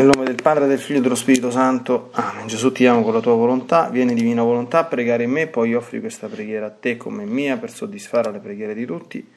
Nel 0.00 0.08
nome 0.14 0.24
del 0.24 0.40
Padre, 0.40 0.66
del 0.66 0.78
Figlio 0.78 1.00
e 1.00 1.02
dello 1.02 1.14
Spirito 1.14 1.50
Santo. 1.50 2.08
Amen. 2.12 2.46
Gesù 2.46 2.72
ti 2.72 2.86
amo 2.86 3.02
con 3.02 3.12
la 3.12 3.20
tua 3.20 3.34
volontà, 3.34 3.90
vieni 3.90 4.14
divina 4.14 4.42
volontà 4.42 4.78
a 4.78 4.84
pregare 4.84 5.24
in 5.24 5.30
me, 5.30 5.46
poi 5.46 5.74
offri 5.74 6.00
questa 6.00 6.26
preghiera 6.26 6.64
a 6.64 6.70
te 6.70 6.96
come 6.96 7.26
mia 7.26 7.58
per 7.58 7.70
soddisfare 7.70 8.32
le 8.32 8.38
preghiere 8.38 8.72
di 8.72 8.86
tutti 8.86 9.30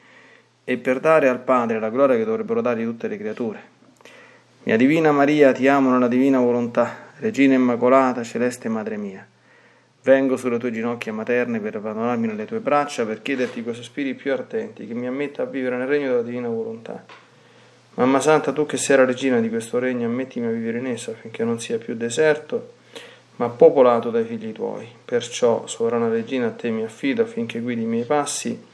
e 0.64 0.78
per 0.78 1.00
dare 1.00 1.28
al 1.28 1.40
Padre 1.40 1.78
la 1.78 1.90
gloria 1.90 2.16
che 2.16 2.24
dovrebbero 2.24 2.62
dare 2.62 2.82
tutte 2.82 3.08
le 3.08 3.18
creature. 3.18 3.62
Mia 4.62 4.78
Divina 4.78 5.12
Maria, 5.12 5.52
ti 5.52 5.68
amo 5.68 5.90
nella 5.90 6.08
divina 6.08 6.38
volontà, 6.38 6.96
Regina 7.18 7.52
Immacolata, 7.52 8.22
Celeste 8.22 8.70
Madre 8.70 8.96
mia. 8.96 9.26
Vengo 10.02 10.38
sulle 10.38 10.56
tue 10.56 10.72
ginocchia 10.72 11.12
materne 11.12 11.60
per 11.60 11.76
abbandonarmi 11.76 12.26
nelle 12.26 12.46
tue 12.46 12.60
braccia, 12.60 13.04
per 13.04 13.20
chiederti 13.20 13.62
quei 13.62 13.74
sospiri 13.74 14.14
più 14.14 14.32
ardenti 14.32 14.86
che 14.86 14.94
mi 14.94 15.06
ammetta 15.06 15.42
a 15.42 15.44
vivere 15.44 15.76
nel 15.76 15.88
regno 15.88 16.08
della 16.08 16.22
divina 16.22 16.48
volontà 16.48 17.04
Mamma 17.96 18.20
Santa, 18.20 18.52
tu 18.52 18.66
che 18.66 18.76
sei 18.76 18.96
la 18.96 19.04
regina 19.04 19.38
di 19.38 19.48
questo 19.48 19.78
regno, 19.78 20.06
ammettimi 20.06 20.46
a 20.46 20.50
vivere 20.50 20.78
in 20.78 20.86
esso 20.86 21.12
affinché 21.12 21.44
non 21.44 21.60
sia 21.60 21.78
più 21.78 21.94
deserto, 21.94 22.72
ma 23.36 23.48
popolato 23.48 24.10
dai 24.10 24.24
figli 24.24 24.50
tuoi. 24.50 24.88
Perciò, 25.04 25.66
sovrana 25.66 26.08
regina, 26.08 26.46
a 26.46 26.50
te 26.50 26.70
mi 26.70 26.82
affido 26.82 27.22
affinché 27.22 27.60
guidi 27.60 27.82
i 27.82 27.86
miei 27.86 28.04
passi 28.04 28.72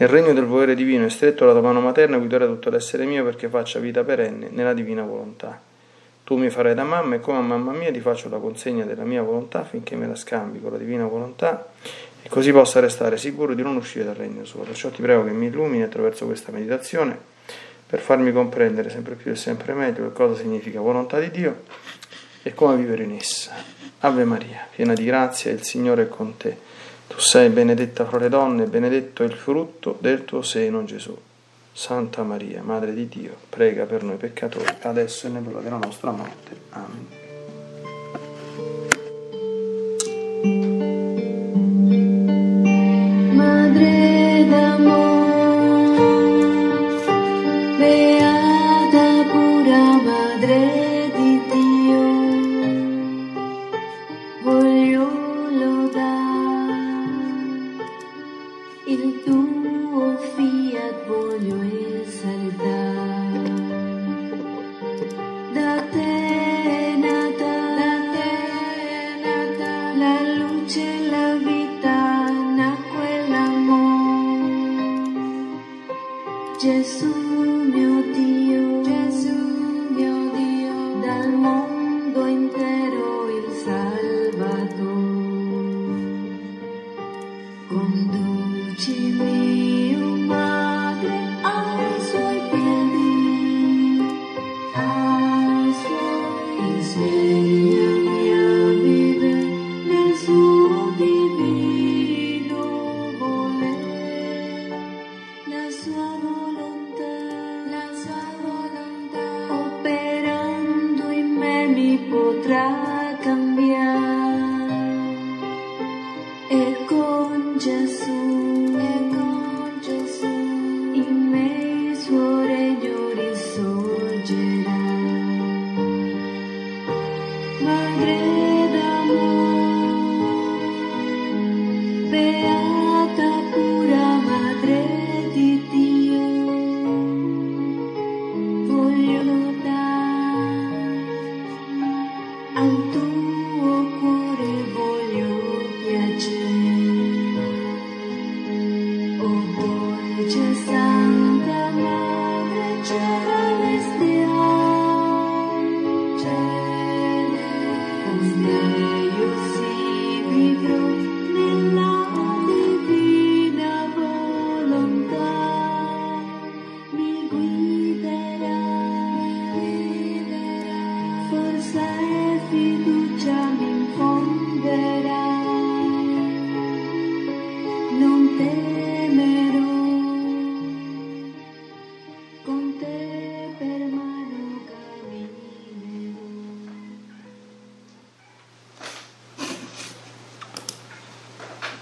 nel 0.00 0.08
regno 0.08 0.32
del 0.32 0.46
volere 0.46 0.74
divino 0.74 1.04
e 1.04 1.10
stretto 1.10 1.44
la 1.44 1.52
tua 1.52 1.60
mano 1.60 1.80
materna 1.80 2.16
guiderà 2.16 2.46
tutto 2.46 2.70
l'essere 2.70 3.04
mio 3.04 3.22
perché 3.22 3.48
faccia 3.48 3.78
vita 3.78 4.02
perenne 4.02 4.48
nella 4.50 4.72
divina 4.72 5.02
volontà. 5.02 5.60
Tu 6.24 6.36
mi 6.36 6.48
farai 6.48 6.74
da 6.74 6.84
mamma 6.84 7.16
e 7.16 7.20
come 7.20 7.38
a 7.38 7.42
mamma 7.42 7.72
mia 7.72 7.92
ti 7.92 8.00
faccio 8.00 8.30
la 8.30 8.38
consegna 8.38 8.84
della 8.84 9.04
mia 9.04 9.22
volontà 9.22 9.60
affinché 9.60 9.96
me 9.96 10.06
la 10.06 10.16
scambi 10.16 10.60
con 10.60 10.72
la 10.72 10.78
divina 10.78 11.06
volontà 11.06 11.70
e 12.22 12.28
così 12.28 12.50
possa 12.50 12.80
restare 12.80 13.16
sicuro 13.16 13.52
di 13.54 13.62
non 13.62 13.76
uscire 13.76 14.06
dal 14.06 14.14
regno 14.14 14.44
suo. 14.44 14.62
Perciò 14.62 14.88
ti 14.88 15.02
prego 15.02 15.24
che 15.24 15.32
mi 15.32 15.46
illumini 15.46 15.82
attraverso 15.82 16.24
questa 16.24 16.50
meditazione 16.50 17.29
per 17.90 17.98
farmi 17.98 18.30
comprendere 18.30 18.88
sempre 18.88 19.16
più 19.16 19.32
e 19.32 19.36
sempre 19.36 19.74
meglio 19.74 20.04
che 20.04 20.12
cosa 20.12 20.40
significa 20.40 20.78
volontà 20.80 21.18
di 21.18 21.28
Dio 21.32 21.62
e 22.40 22.54
come 22.54 22.76
vivere 22.76 23.02
in 23.02 23.16
essa. 23.16 23.52
Ave 23.98 24.22
Maria, 24.22 24.64
piena 24.72 24.94
di 24.94 25.04
grazia, 25.04 25.50
il 25.50 25.64
Signore 25.64 26.04
è 26.04 26.08
con 26.08 26.36
te. 26.36 26.56
Tu 27.08 27.18
sei 27.18 27.48
benedetta 27.48 28.06
fra 28.06 28.20
le 28.20 28.28
donne, 28.28 28.66
benedetto 28.66 29.24
è 29.24 29.26
il 29.26 29.32
frutto 29.32 29.98
del 30.00 30.24
tuo 30.24 30.40
seno, 30.40 30.84
Gesù. 30.84 31.18
Santa 31.72 32.22
Maria, 32.22 32.62
Madre 32.62 32.94
di 32.94 33.08
Dio, 33.08 33.34
prega 33.48 33.86
per 33.86 34.04
noi 34.04 34.16
peccatori, 34.16 34.72
adesso 34.82 35.26
e 35.26 35.30
nell'ora 35.30 35.58
della 35.58 35.78
nostra 35.78 36.12
morte. 36.12 36.56
Amen. 36.70 37.18
you. 97.30 97.79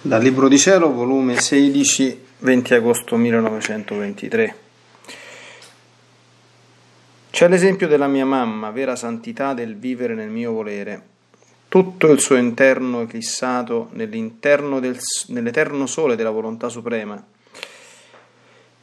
Dal 0.09 0.23
Libro 0.23 0.49
di 0.49 0.57
Cielo, 0.57 0.91
volume 0.91 1.39
16, 1.39 2.25
20 2.39 2.73
agosto 2.73 3.17
1923. 3.17 4.57
C'è 7.29 7.47
l'esempio 7.47 7.87
della 7.87 8.07
mia 8.07 8.25
mamma, 8.25 8.71
vera 8.71 8.97
santità 8.97 9.53
del 9.53 9.77
vivere 9.77 10.15
nel 10.15 10.31
mio 10.31 10.53
volere. 10.53 11.03
Tutto 11.69 12.11
il 12.11 12.21
suo 12.21 12.37
interno 12.37 13.03
eclissato 13.03 13.91
nell'interno 13.93 14.81
del, 14.81 14.99
nell'eterno 15.27 15.87
sole 15.87 16.17
della 16.17 16.31
volontà 16.31 16.71
suprema, 16.71 17.23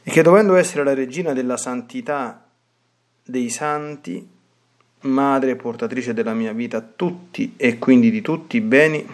e 0.04 0.08
che 0.08 0.22
dovendo 0.22 0.54
essere 0.54 0.84
la 0.84 0.94
regina 0.94 1.32
della 1.32 1.56
santità 1.56 2.46
dei 3.24 3.50
santi, 3.50 4.24
madre 5.00 5.56
portatrice 5.56 6.14
della 6.14 6.34
mia 6.34 6.52
vita, 6.52 6.80
tutti 6.80 7.54
e 7.56 7.78
quindi 7.78 8.12
di 8.12 8.22
tutti 8.22 8.58
i 8.58 8.60
beni, 8.60 9.04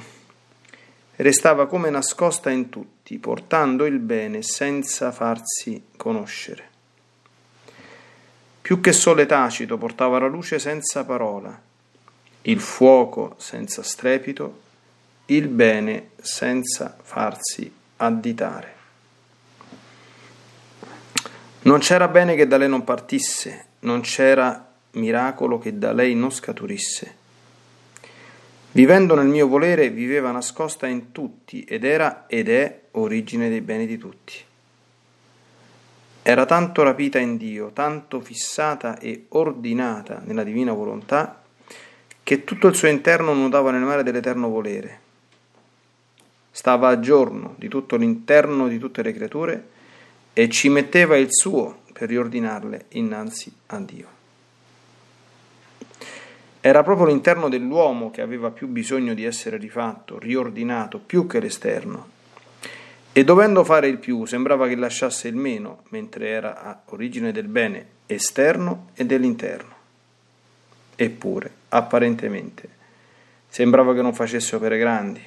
restava 1.16 1.66
come 1.66 1.90
nascosta 1.90 2.50
in 2.50 2.68
tutti, 2.68 3.18
portando 3.18 3.84
il 3.84 3.98
bene 3.98 4.42
senza 4.42 5.12
farsi 5.12 5.84
conoscere. 5.96 6.70
Più 8.62 8.80
che 8.80 8.92
sole 8.92 9.26
tacito 9.26 9.76
portava 9.76 10.18
la 10.18 10.28
luce 10.28 10.58
senza 10.58 11.04
parola, 11.04 11.60
il 12.42 12.60
fuoco 12.60 13.34
senza 13.38 13.82
strepito, 13.82 14.60
il 15.26 15.48
bene 15.48 16.10
senza 16.20 16.96
farsi 17.00 17.72
additare. 17.96 18.74
Non 21.62 21.78
c'era 21.78 22.08
bene 22.08 22.34
che 22.34 22.46
da 22.46 22.56
lei 22.56 22.68
non 22.68 22.82
partisse, 22.84 23.66
non 23.80 24.00
c'era 24.00 24.72
miracolo 24.92 25.58
che 25.58 25.78
da 25.78 25.92
lei 25.92 26.14
non 26.14 26.30
scaturisse. 26.30 27.16
Vivendo 28.74 29.14
nel 29.14 29.26
mio 29.26 29.48
volere, 29.48 29.90
viveva 29.90 30.30
nascosta 30.30 30.86
in 30.86 31.12
tutti 31.12 31.62
ed 31.62 31.84
era 31.84 32.24
ed 32.26 32.48
è 32.48 32.84
origine 32.92 33.50
dei 33.50 33.60
beni 33.60 33.86
di 33.86 33.98
tutti. 33.98 34.32
era 36.24 36.46
tanto 36.46 36.82
rapita 36.84 37.18
in 37.18 37.36
Dio, 37.36 37.70
tanto 37.72 38.20
fissata 38.20 38.98
e 38.98 39.26
ordinata 39.30 40.22
nella 40.24 40.44
divina 40.44 40.72
volontà, 40.72 41.42
che 42.22 42.44
tutto 42.44 42.68
il 42.68 42.76
suo 42.76 42.88
interno 42.88 43.34
nuotava 43.34 43.72
nel 43.72 43.82
mare 43.82 44.04
dell'eterno 44.04 44.48
volere. 44.48 45.00
Stava 46.50 46.88
a 46.88 47.00
giorno 47.00 47.54
di 47.58 47.68
tutto 47.68 47.96
l'interno 47.96 48.68
di 48.68 48.78
tutte 48.78 49.02
le 49.02 49.12
creature 49.12 49.68
e 50.32 50.48
ci 50.48 50.68
metteva 50.68 51.16
il 51.16 51.28
suo 51.28 51.80
per 51.92 52.08
riordinarle 52.08 52.86
innanzi 52.90 53.52
a 53.66 53.80
Dio. 53.80 54.21
Era 56.64 56.84
proprio 56.84 57.06
l'interno 57.06 57.48
dell'uomo 57.48 58.12
che 58.12 58.20
aveva 58.20 58.52
più 58.52 58.68
bisogno 58.68 59.14
di 59.14 59.24
essere 59.24 59.56
rifatto, 59.56 60.20
riordinato, 60.20 61.00
più 61.00 61.26
che 61.26 61.40
l'esterno. 61.40 62.08
E 63.12 63.24
dovendo 63.24 63.64
fare 63.64 63.88
il 63.88 63.98
più, 63.98 64.24
sembrava 64.26 64.68
che 64.68 64.76
lasciasse 64.76 65.26
il 65.26 65.34
meno, 65.34 65.82
mentre 65.88 66.28
era 66.28 66.62
a 66.62 66.80
origine 66.90 67.32
del 67.32 67.48
bene 67.48 67.86
esterno 68.06 68.90
e 68.94 69.04
dell'interno. 69.04 69.74
Eppure, 70.94 71.52
apparentemente, 71.70 72.68
sembrava 73.48 73.92
che 73.92 74.02
non 74.02 74.14
facesse 74.14 74.54
opere 74.54 74.78
grandi 74.78 75.20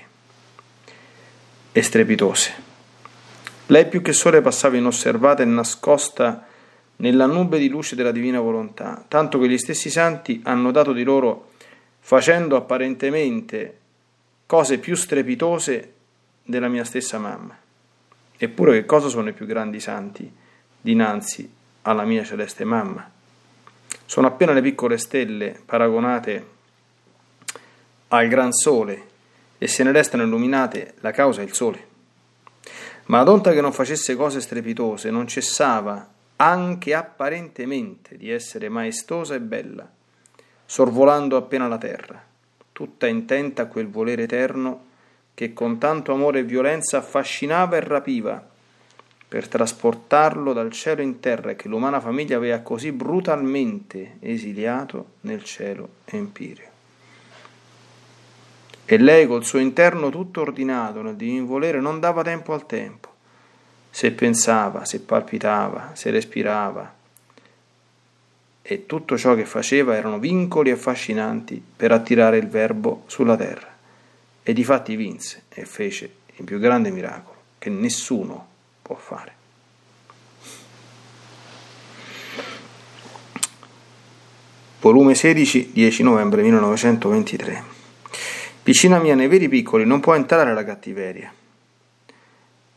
e 1.73 1.81
strepitose. 1.81 2.53
Lei 3.65 3.87
più 3.87 4.01
che 4.01 4.13
sole 4.13 4.39
passava 4.39 4.77
inosservata 4.77 5.43
e 5.43 5.45
nascosta 5.45 6.47
nella 6.97 7.25
nube 7.25 7.59
di 7.59 7.67
luce 7.67 7.95
della 7.95 8.11
divina 8.11 8.39
volontà, 8.39 9.03
tanto 9.07 9.39
che 9.39 9.49
gli 9.49 9.57
stessi 9.57 9.89
santi 9.89 10.41
hanno 10.43 10.71
dato 10.71 10.93
di 10.93 11.03
loro 11.03 11.51
facendo 11.99 12.55
apparentemente 12.55 13.79
cose 14.45 14.77
più 14.77 14.95
strepitose 14.95 15.93
della 16.43 16.67
mia 16.67 16.83
stessa 16.83 17.17
mamma. 17.17 17.57
Eppure 18.37 18.73
che 18.73 18.85
cosa 18.85 19.07
sono 19.07 19.29
i 19.29 19.33
più 19.33 19.45
grandi 19.45 19.79
santi 19.79 20.31
dinanzi 20.79 21.51
alla 21.83 22.03
mia 22.03 22.23
celeste 22.23 22.63
mamma? 22.63 23.09
Sono 24.05 24.27
appena 24.27 24.53
le 24.53 24.61
piccole 24.61 24.97
stelle 24.97 25.59
paragonate 25.65 26.53
al 28.09 28.27
gran 28.27 28.51
sole 28.51 29.13
e 29.57 29.67
se 29.67 29.83
ne 29.83 29.91
restano 29.91 30.23
illuminate 30.23 30.93
la 30.99 31.11
causa 31.11 31.41
è 31.41 31.43
il 31.43 31.53
sole. 31.53 31.87
Ma 33.05 33.17
la 33.17 33.23
donta 33.23 33.51
che 33.51 33.61
non 33.61 33.71
facesse 33.71 34.15
cose 34.15 34.41
strepitose 34.41 35.09
non 35.09 35.27
cessava 35.27 36.07
anche 36.37 36.93
apparentemente 36.93 38.17
di 38.17 38.29
essere 38.29 38.69
maestosa 38.69 39.35
e 39.35 39.39
bella, 39.39 39.89
sorvolando 40.65 41.37
appena 41.37 41.67
la 41.67 41.77
terra, 41.77 42.23
tutta 42.71 43.07
intenta 43.07 43.63
a 43.63 43.67
quel 43.67 43.87
volere 43.87 44.23
eterno 44.23 44.93
che 45.33 45.53
con 45.53 45.77
tanto 45.77 46.13
amore 46.13 46.39
e 46.39 46.43
violenza 46.43 46.97
affascinava 46.97 47.77
e 47.77 47.81
rapiva, 47.81 48.53
per 49.27 49.47
trasportarlo 49.47 50.53
dal 50.53 50.71
cielo 50.71 51.01
in 51.01 51.19
terra 51.19 51.55
che 51.55 51.67
l'umana 51.67 51.99
famiglia 51.99 52.37
aveva 52.37 52.59
così 52.59 52.91
brutalmente 52.91 54.17
esiliato 54.19 55.15
nel 55.21 55.43
cielo 55.43 55.89
empireo. 56.05 56.69
E 58.85 58.97
lei 58.97 59.25
col 59.25 59.43
suo 59.43 59.59
interno 59.59 60.09
tutto 60.09 60.41
ordinato 60.41 61.01
nel 61.01 61.15
divino 61.15 61.45
volere 61.45 61.81
non 61.81 61.99
dava 61.99 62.21
tempo 62.21 62.53
al 62.53 62.65
tempo, 62.65 63.14
se 63.95 64.11
pensava, 64.11 64.83
se 64.83 64.99
palpitava, 64.99 65.91
se 65.93 66.09
respirava. 66.09 66.93
E 68.61 68.85
tutto 68.85 69.17
ciò 69.17 69.35
che 69.35 69.45
faceva 69.45 69.95
erano 69.95 70.19
vincoli 70.19 70.69
affascinanti 70.69 71.63
per 71.77 71.93
attirare 71.93 72.35
il 72.35 72.49
Verbo 72.49 73.03
sulla 73.05 73.37
terra. 73.37 73.73
E 74.43 74.51
difatti 74.51 74.97
vinse 74.97 75.43
e 75.47 75.63
fece 75.63 76.15
il 76.35 76.43
più 76.43 76.59
grande 76.59 76.91
miracolo 76.91 77.37
che 77.57 77.69
nessuno 77.69 78.45
può 78.81 78.95
fare. 78.95 79.33
Volume 84.81 85.15
16, 85.15 85.71
10 85.71 86.03
novembre 86.03 86.41
1923. 86.41 87.63
Vicina 88.61 88.99
mia 88.99 89.15
nei 89.15 89.29
veri 89.29 89.47
piccoli 89.47 89.85
non 89.85 90.01
può 90.01 90.15
entrare 90.15 90.53
la 90.53 90.65
cattiveria. 90.65 91.33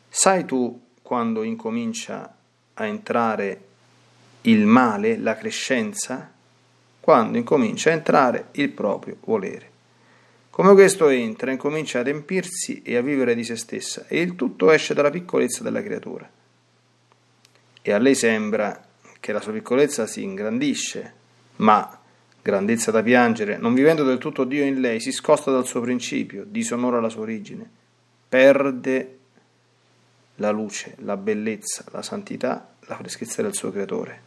Sai 0.09 0.45
tu 0.45 0.87
quando 1.09 1.43
incomincia 1.43 2.37
a 2.75 2.85
entrare 2.85 3.61
il 4.43 4.67
male, 4.67 5.17
la 5.17 5.39
crescenza, 5.39 6.31
quando 7.01 7.39
incomincia 7.39 7.89
a 7.89 7.95
entrare 7.95 8.49
il 8.53 8.69
proprio 8.69 9.17
volere. 9.25 9.71
Come 10.51 10.75
questo 10.75 11.09
entra, 11.09 11.51
incomincia 11.51 12.01
ad 12.01 12.09
empirsi 12.09 12.83
e 12.83 12.97
a 12.97 13.01
vivere 13.01 13.35
di 13.35 13.43
se 13.43 13.57
stessa, 13.57 14.05
e 14.07 14.21
il 14.21 14.37
tutto 14.37 14.71
esce 14.71 14.93
dalla 14.93 15.09
piccolezza 15.09 15.63
della 15.63 15.83
creatura. 15.83 16.31
E 17.81 17.91
a 17.91 17.97
lei 17.97 18.15
sembra 18.15 18.79
che 19.19 19.33
la 19.33 19.41
sua 19.41 19.53
piccolezza 19.53 20.07
si 20.07 20.23
ingrandisce, 20.23 21.15
ma 21.57 22.01
grandezza 22.43 22.91
da 22.91 23.03
piangere, 23.03 23.57
non 23.57 23.73
vivendo 23.73 24.05
del 24.05 24.19
tutto 24.19 24.45
Dio 24.45 24.63
in 24.63 24.79
lei, 24.79 25.01
si 25.01 25.13
scosta 25.13 25.51
dal 25.51 25.65
suo 25.65 25.81
principio, 25.81 26.45
disonora 26.47 27.01
la 27.01 27.09
sua 27.09 27.23
origine, 27.23 27.67
perde 28.29 29.18
la 30.39 30.51
luce, 30.51 30.95
la 30.99 31.17
bellezza, 31.17 31.85
la 31.91 32.03
santità, 32.03 32.69
la 32.87 32.97
freschezza 32.97 33.43
del 33.43 33.55
suo 33.55 33.71
creatore. 33.71 34.27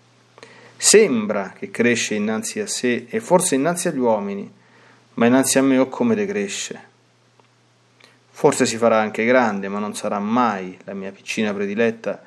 Sembra 0.77 1.53
che 1.55 1.69
cresce 1.69 2.15
innanzi 2.15 2.59
a 2.59 2.67
sé 2.67 3.05
e 3.09 3.19
forse 3.19 3.55
innanzi 3.55 3.87
agli 3.87 3.99
uomini, 3.99 4.51
ma 5.15 5.25
innanzi 5.25 5.57
a 5.57 5.61
me 5.61 5.77
o 5.77 5.87
come 5.87 6.15
decresce. 6.15 6.89
Forse 8.29 8.65
si 8.65 8.77
farà 8.77 8.99
anche 8.99 9.25
grande, 9.25 9.67
ma 9.67 9.79
non 9.79 9.95
sarà 9.95 10.19
mai 10.19 10.77
la 10.85 10.93
mia 10.93 11.11
piccina 11.11 11.53
prediletta, 11.53 12.19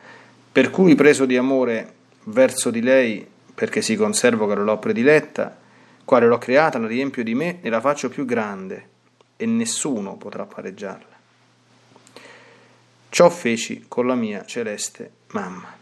per 0.52 0.70
cui 0.70 0.94
preso 0.94 1.24
di 1.24 1.36
amore 1.36 1.92
verso 2.24 2.70
di 2.70 2.80
lei, 2.80 3.26
perché 3.54 3.82
si 3.82 3.96
conservo 3.96 4.46
che 4.46 4.54
l'ho 4.54 4.78
prediletta, 4.78 5.56
quale 6.04 6.26
l'ho 6.26 6.38
creata, 6.38 6.78
la 6.78 6.86
riempio 6.86 7.24
di 7.24 7.34
me 7.34 7.60
e 7.60 7.68
la 7.68 7.80
faccio 7.80 8.08
più 8.08 8.24
grande, 8.24 8.88
e 9.36 9.46
nessuno 9.46 10.16
potrà 10.16 10.44
pareggiarla. 10.44 11.13
Ciò 13.14 13.30
feci 13.30 13.84
con 13.86 14.08
la 14.08 14.16
mia 14.16 14.44
celeste 14.44 15.08
mamma. 15.34 15.72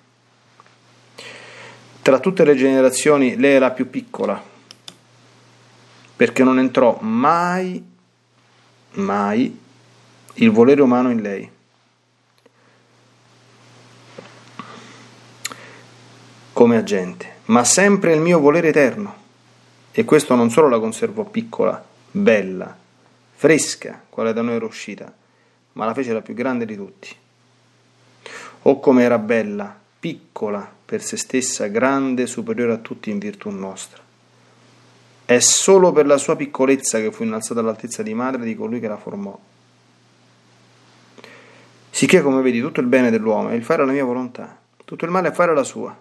Tra 2.02 2.18
tutte 2.18 2.44
le 2.44 2.54
generazioni 2.54 3.38
lei 3.38 3.58
la 3.58 3.70
più 3.70 3.88
piccola, 3.88 4.38
perché 6.14 6.44
non 6.44 6.58
entrò 6.58 6.98
mai, 7.00 7.82
mai 8.90 9.58
il 10.34 10.50
volere 10.50 10.82
umano 10.82 11.10
in 11.10 11.22
lei. 11.22 11.50
come 16.52 16.76
agente, 16.76 17.36
ma 17.46 17.64
sempre 17.64 18.12
il 18.12 18.20
mio 18.20 18.40
volere 18.40 18.68
eterno. 18.68 19.16
E 19.90 20.04
questo 20.04 20.34
non 20.34 20.50
solo 20.50 20.68
la 20.68 20.78
conservò 20.78 21.24
piccola, 21.24 21.82
bella, 22.10 22.76
fresca, 23.32 24.04
quale 24.10 24.34
da 24.34 24.42
noi 24.42 24.56
era 24.56 24.66
uscita, 24.66 25.10
ma 25.72 25.86
la 25.86 25.94
fece 25.94 26.12
la 26.12 26.20
più 26.20 26.34
grande 26.34 26.66
di 26.66 26.76
tutti. 26.76 27.20
Oh 28.62 28.78
come 28.78 29.02
era 29.02 29.18
bella, 29.18 29.76
piccola 29.98 30.70
per 30.84 31.02
se 31.02 31.16
stessa, 31.16 31.66
grande, 31.66 32.26
superiore 32.26 32.72
a 32.72 32.76
tutti 32.78 33.10
in 33.10 33.18
virtù 33.18 33.50
nostra. 33.50 34.00
È 35.24 35.38
solo 35.40 35.90
per 35.90 36.06
la 36.06 36.18
sua 36.18 36.36
piccolezza 36.36 36.98
che 36.98 37.10
fu 37.10 37.24
innalzata 37.24 37.60
all'altezza 37.60 38.02
di 38.02 38.14
madre 38.14 38.44
di 38.44 38.54
colui 38.54 38.78
che 38.78 38.88
la 38.88 38.96
formò. 38.96 39.38
Sicché, 41.90 42.22
come 42.22 42.42
vedi, 42.42 42.60
tutto 42.60 42.80
il 42.80 42.86
bene 42.86 43.10
dell'uomo 43.10 43.48
è 43.48 43.54
il 43.54 43.64
fare 43.64 43.84
la 43.84 43.92
mia 43.92 44.04
volontà, 44.04 44.58
tutto 44.84 45.04
il 45.04 45.10
male 45.10 45.28
è 45.28 45.32
fare 45.32 45.54
la 45.54 45.64
sua. 45.64 45.96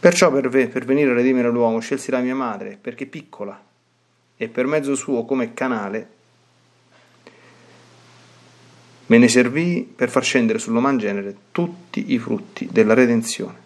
Perciò 0.00 0.32
per, 0.32 0.48
per 0.48 0.84
venire 0.84 1.10
a 1.10 1.14
redimere 1.14 1.50
l'uomo 1.50 1.78
scelsi 1.78 2.10
la 2.10 2.20
mia 2.20 2.34
madre, 2.34 2.78
perché 2.80 3.06
piccola, 3.06 3.60
e 4.36 4.48
per 4.48 4.66
mezzo 4.66 4.94
suo 4.96 5.24
come 5.24 5.54
canale 5.54 6.08
Me 9.12 9.18
ne 9.18 9.28
servii 9.28 9.82
per 9.82 10.08
far 10.08 10.24
scendere 10.24 10.58
sull'uman 10.58 10.96
genere 10.96 11.36
tutti 11.52 12.14
i 12.14 12.18
frutti 12.18 12.66
della 12.72 12.94
redenzione. 12.94 13.58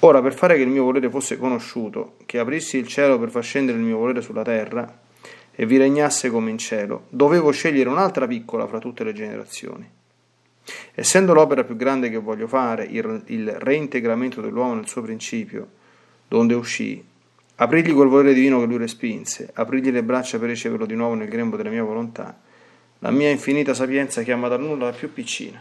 Ora, 0.00 0.20
per 0.20 0.34
fare 0.34 0.56
che 0.56 0.62
il 0.62 0.68
mio 0.68 0.82
volere 0.82 1.08
fosse 1.08 1.38
conosciuto, 1.38 2.16
che 2.26 2.40
aprissi 2.40 2.78
il 2.78 2.88
cielo 2.88 3.20
per 3.20 3.30
far 3.30 3.44
scendere 3.44 3.78
il 3.78 3.84
mio 3.84 3.98
volere 3.98 4.20
sulla 4.20 4.42
terra 4.42 4.98
e 5.52 5.64
vi 5.64 5.76
regnasse 5.76 6.28
come 6.28 6.50
in 6.50 6.58
cielo, 6.58 7.04
dovevo 7.10 7.52
scegliere 7.52 7.88
un'altra 7.88 8.26
piccola 8.26 8.66
fra 8.66 8.80
tutte 8.80 9.04
le 9.04 9.12
generazioni. 9.12 9.88
Essendo 10.92 11.34
l'opera 11.34 11.62
più 11.62 11.76
grande 11.76 12.10
che 12.10 12.18
voglio 12.18 12.48
fare, 12.48 12.84
il, 12.84 13.22
il 13.26 13.48
reintegramento 13.48 14.40
dell'uomo 14.40 14.74
nel 14.74 14.88
suo 14.88 15.02
principio, 15.02 15.68
donde 16.26 16.54
uscì, 16.54 17.00
aprigli 17.54 17.92
quel 17.92 18.08
volere 18.08 18.34
divino 18.34 18.58
che 18.58 18.66
lui 18.66 18.78
respinse, 18.78 19.50
aprigli 19.54 19.92
le 19.92 20.02
braccia 20.02 20.40
per 20.40 20.48
riceverlo 20.48 20.84
di 20.84 20.96
nuovo 20.96 21.14
nel 21.14 21.28
grembo 21.28 21.56
della 21.56 21.70
mia 21.70 21.84
volontà, 21.84 22.50
la 23.02 23.10
mia 23.10 23.30
infinita 23.30 23.74
sapienza 23.74 24.22
chiama 24.22 24.46
dal 24.46 24.60
nulla 24.60 24.84
la 24.84 24.92
più 24.92 25.12
piccina. 25.12 25.60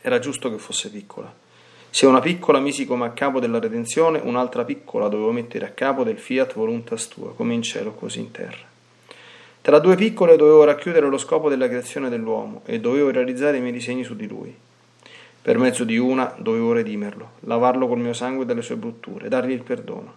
Era 0.00 0.18
giusto 0.18 0.50
che 0.50 0.56
fosse 0.56 0.88
piccola. 0.88 1.30
Se 1.90 2.06
una 2.06 2.20
piccola 2.20 2.58
misi 2.58 2.86
come 2.86 3.04
a 3.04 3.10
capo 3.10 3.38
della 3.38 3.58
redenzione, 3.58 4.18
un'altra 4.24 4.64
piccola 4.64 5.08
dovevo 5.08 5.30
mettere 5.30 5.66
a 5.66 5.70
capo 5.72 6.04
del 6.04 6.18
fiat 6.18 6.54
voluntas 6.54 7.08
tua, 7.08 7.34
come 7.34 7.52
in 7.52 7.60
cielo 7.60 7.92
così 7.92 8.20
in 8.20 8.30
terra. 8.30 8.64
Tra 9.60 9.78
due 9.78 9.94
piccole 9.94 10.36
dovevo 10.36 10.64
racchiudere 10.64 11.06
lo 11.06 11.18
scopo 11.18 11.50
della 11.50 11.68
creazione 11.68 12.08
dell'uomo 12.08 12.62
e 12.64 12.80
dovevo 12.80 13.10
realizzare 13.10 13.58
i 13.58 13.60
miei 13.60 13.72
disegni 13.72 14.02
su 14.02 14.16
di 14.16 14.26
lui. 14.26 14.56
Per 15.42 15.58
mezzo 15.58 15.84
di 15.84 15.98
una 15.98 16.34
dovevo 16.38 16.72
redimerlo, 16.72 17.32
lavarlo 17.40 17.86
col 17.86 17.98
mio 17.98 18.14
sangue 18.14 18.46
dalle 18.46 18.62
sue 18.62 18.76
brutture, 18.76 19.28
dargli 19.28 19.52
il 19.52 19.62
perdono. 19.62 20.14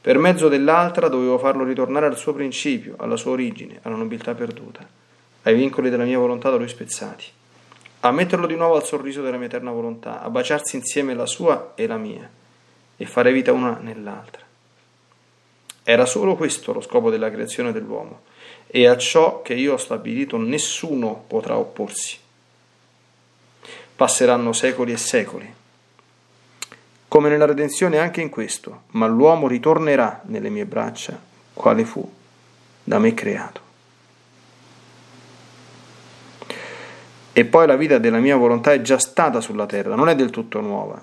Per 0.00 0.18
mezzo 0.18 0.48
dell'altra 0.48 1.06
dovevo 1.06 1.38
farlo 1.38 1.62
ritornare 1.62 2.06
al 2.06 2.16
suo 2.16 2.32
principio, 2.32 2.96
alla 2.98 3.16
sua 3.16 3.30
origine, 3.30 3.78
alla 3.82 3.94
nobiltà 3.94 4.34
perduta, 4.34 4.84
ai 5.42 5.54
vincoli 5.54 5.90
della 5.90 6.04
mia 6.04 6.18
volontà 6.18 6.50
da 6.50 6.56
lui 6.56 6.68
spezzati, 6.68 7.24
a 8.00 8.10
metterlo 8.10 8.46
di 8.46 8.56
nuovo 8.56 8.76
al 8.76 8.84
sorriso 8.84 9.22
della 9.22 9.36
mia 9.36 9.46
eterna 9.46 9.70
volontà, 9.70 10.22
a 10.22 10.30
baciarsi 10.30 10.76
insieme 10.76 11.14
la 11.14 11.26
sua 11.26 11.72
e 11.74 11.86
la 11.86 11.96
mia, 11.96 12.28
e 12.96 13.06
fare 13.06 13.32
vita 13.32 13.52
una 13.52 13.78
nell'altra. 13.80 14.42
Era 15.84 16.06
solo 16.06 16.36
questo 16.36 16.72
lo 16.72 16.80
scopo 16.80 17.10
della 17.10 17.30
creazione 17.30 17.72
dell'uomo 17.72 18.20
e 18.66 18.86
a 18.86 18.96
ciò 18.96 19.42
che 19.42 19.54
io 19.54 19.74
ho 19.74 19.76
stabilito 19.76 20.36
nessuno 20.36 21.24
potrà 21.26 21.58
opporsi. 21.58 22.18
Passeranno 23.96 24.52
secoli 24.52 24.92
e 24.92 24.96
secoli. 24.96 25.54
Come 27.08 27.28
nella 27.28 27.44
redenzione 27.44 27.98
anche 27.98 28.20
in 28.20 28.30
questo, 28.30 28.82
ma 28.92 29.06
l'uomo 29.06 29.46
ritornerà 29.46 30.22
nelle 30.26 30.48
mie 30.48 30.64
braccia, 30.64 31.20
quale 31.52 31.84
fu 31.84 32.10
da 32.84 32.98
me 32.98 33.12
creato. 33.12 33.71
E 37.34 37.44
poi 37.46 37.66
la 37.66 37.76
vita 37.76 37.96
della 37.96 38.18
mia 38.18 38.36
volontà 38.36 38.72
è 38.72 38.82
già 38.82 38.98
stata 38.98 39.40
sulla 39.40 39.64
terra, 39.64 39.94
non 39.94 40.10
è 40.10 40.14
del 40.14 40.28
tutto 40.28 40.60
nuova, 40.60 41.02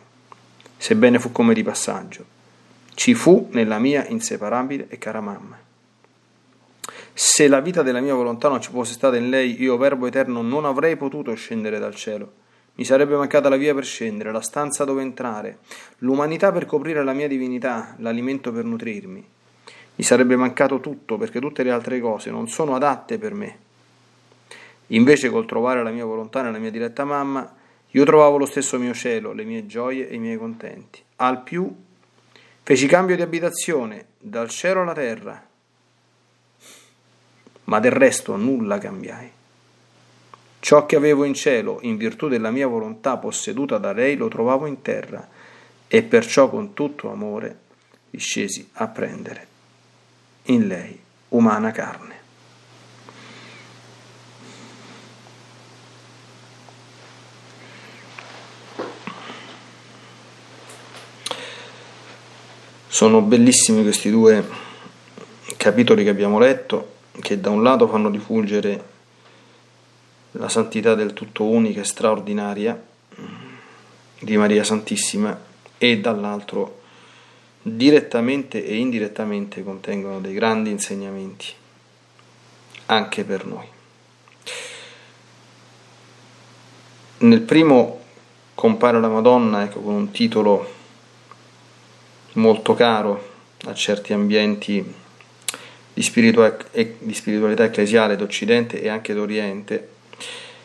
sebbene 0.77 1.17
fu 1.17 1.31
come 1.31 1.55
di 1.55 1.63
passaggio. 1.63 2.23
Ci 2.93 3.15
fu 3.15 3.47
nella 3.51 3.79
mia 3.79 4.05
inseparabile 4.07 4.85
e 4.89 4.97
cara 4.99 5.21
mamma. 5.21 5.57
Se 7.13 7.47
la 7.47 7.61
vita 7.61 7.81
della 7.81 7.99
mia 7.99 8.13
volontà 8.13 8.47
non 8.47 8.61
ci 8.61 8.69
fosse 8.69 8.93
stata 8.93 9.17
in 9.17 9.29
lei, 9.29 9.59
io, 9.61 9.75
Verbo 9.77 10.05
eterno, 10.05 10.41
non 10.41 10.65
avrei 10.65 10.97
potuto 10.97 11.33
scendere 11.33 11.79
dal 11.79 11.95
cielo. 11.95 12.31
Mi 12.75 12.85
sarebbe 12.85 13.15
mancata 13.15 13.49
la 13.49 13.57
via 13.57 13.73
per 13.73 13.83
scendere, 13.83 14.31
la 14.31 14.41
stanza 14.41 14.85
dove 14.85 15.01
entrare, 15.01 15.57
l'umanità 15.97 16.51
per 16.51 16.65
coprire 16.65 17.03
la 17.03 17.13
mia 17.13 17.27
divinità, 17.27 17.95
l'alimento 17.97 18.51
per 18.51 18.63
nutrirmi. 18.63 19.27
Mi 19.95 20.03
sarebbe 20.03 20.35
mancato 20.35 20.79
tutto 20.79 21.17
perché 21.17 21.39
tutte 21.41 21.63
le 21.63 21.71
altre 21.71 21.99
cose 21.99 22.29
non 22.29 22.47
sono 22.47 22.75
adatte 22.75 23.17
per 23.17 23.33
me. 23.33 23.57
Invece 24.91 25.29
col 25.29 25.45
trovare 25.45 25.83
la 25.83 25.91
mia 25.91 26.05
volontà 26.05 26.41
nella 26.41 26.59
mia 26.59 26.71
diretta 26.71 27.05
mamma, 27.05 27.55
io 27.91 28.05
trovavo 28.05 28.37
lo 28.37 28.45
stesso 28.45 28.77
mio 28.77 28.93
cielo, 28.93 29.33
le 29.33 29.43
mie 29.43 29.65
gioie 29.65 30.07
e 30.07 30.15
i 30.15 30.19
miei 30.19 30.37
contenti. 30.37 31.01
Al 31.17 31.41
più 31.43 31.73
feci 32.63 32.87
cambio 32.87 33.15
di 33.15 33.21
abitazione 33.21 34.05
dal 34.19 34.49
cielo 34.49 34.81
alla 34.81 34.93
terra 34.93 35.47
ma 37.69 37.79
del 37.79 37.91
resto 37.91 38.35
nulla 38.35 38.79
cambiai. 38.79 39.31
Ciò 40.59 40.85
che 40.85 40.95
avevo 40.95 41.23
in 41.23 41.35
cielo, 41.35 41.77
in 41.83 41.95
virtù 41.97 42.27
della 42.27 42.51
mia 42.51 42.67
volontà 42.67 43.17
posseduta 43.17 43.77
da 43.77 43.93
lei, 43.93 44.17
lo 44.17 44.27
trovavo 44.27 44.65
in 44.65 44.81
terra, 44.81 45.25
e 45.87 46.03
perciò 46.03 46.49
con 46.49 46.73
tutto 46.73 47.11
amore 47.11 47.59
discesi 48.09 48.67
a 48.73 48.87
prendere 48.87 49.47
in 50.43 50.67
lei 50.67 50.99
umana 51.29 51.71
carne. 51.71 52.08
Sono 62.99 63.21
bellissimi 63.21 63.83
questi 63.83 64.11
due 64.11 64.45
capitoli 65.55 66.03
che 66.03 66.09
abbiamo 66.09 66.37
letto 66.37 66.95
che 67.21 67.39
da 67.39 67.49
un 67.49 67.63
lato 67.63 67.87
fanno 67.87 68.09
rifulgere 68.09 68.83
la 70.31 70.49
santità 70.49 70.95
del 70.95 71.13
tutto 71.13 71.45
unica 71.45 71.79
e 71.79 71.85
straordinaria 71.85 72.77
di 74.19 74.35
Maria 74.35 74.65
Santissima 74.65 75.39
e 75.77 75.99
dall'altro 76.01 76.81
direttamente 77.61 78.65
e 78.65 78.75
indirettamente 78.75 79.63
contengono 79.63 80.19
dei 80.19 80.33
grandi 80.33 80.69
insegnamenti 80.69 81.53
anche 82.87 83.23
per 83.23 83.45
noi. 83.45 83.65
Nel 87.19 87.41
primo 87.43 88.01
compare 88.53 88.99
la 88.99 89.07
Madonna 89.07 89.63
ecco, 89.63 89.79
con 89.79 89.93
un 89.93 90.11
titolo 90.11 90.78
molto 92.33 92.73
caro 92.73 93.27
a 93.65 93.73
certi 93.73 94.13
ambienti 94.13 94.93
di, 95.93 96.01
spiritualità 96.01 97.63
ecclesiale 97.63 98.15
d'Occidente 98.15 98.81
e 98.81 98.87
anche 98.87 99.13
d'Oriente, 99.13 99.89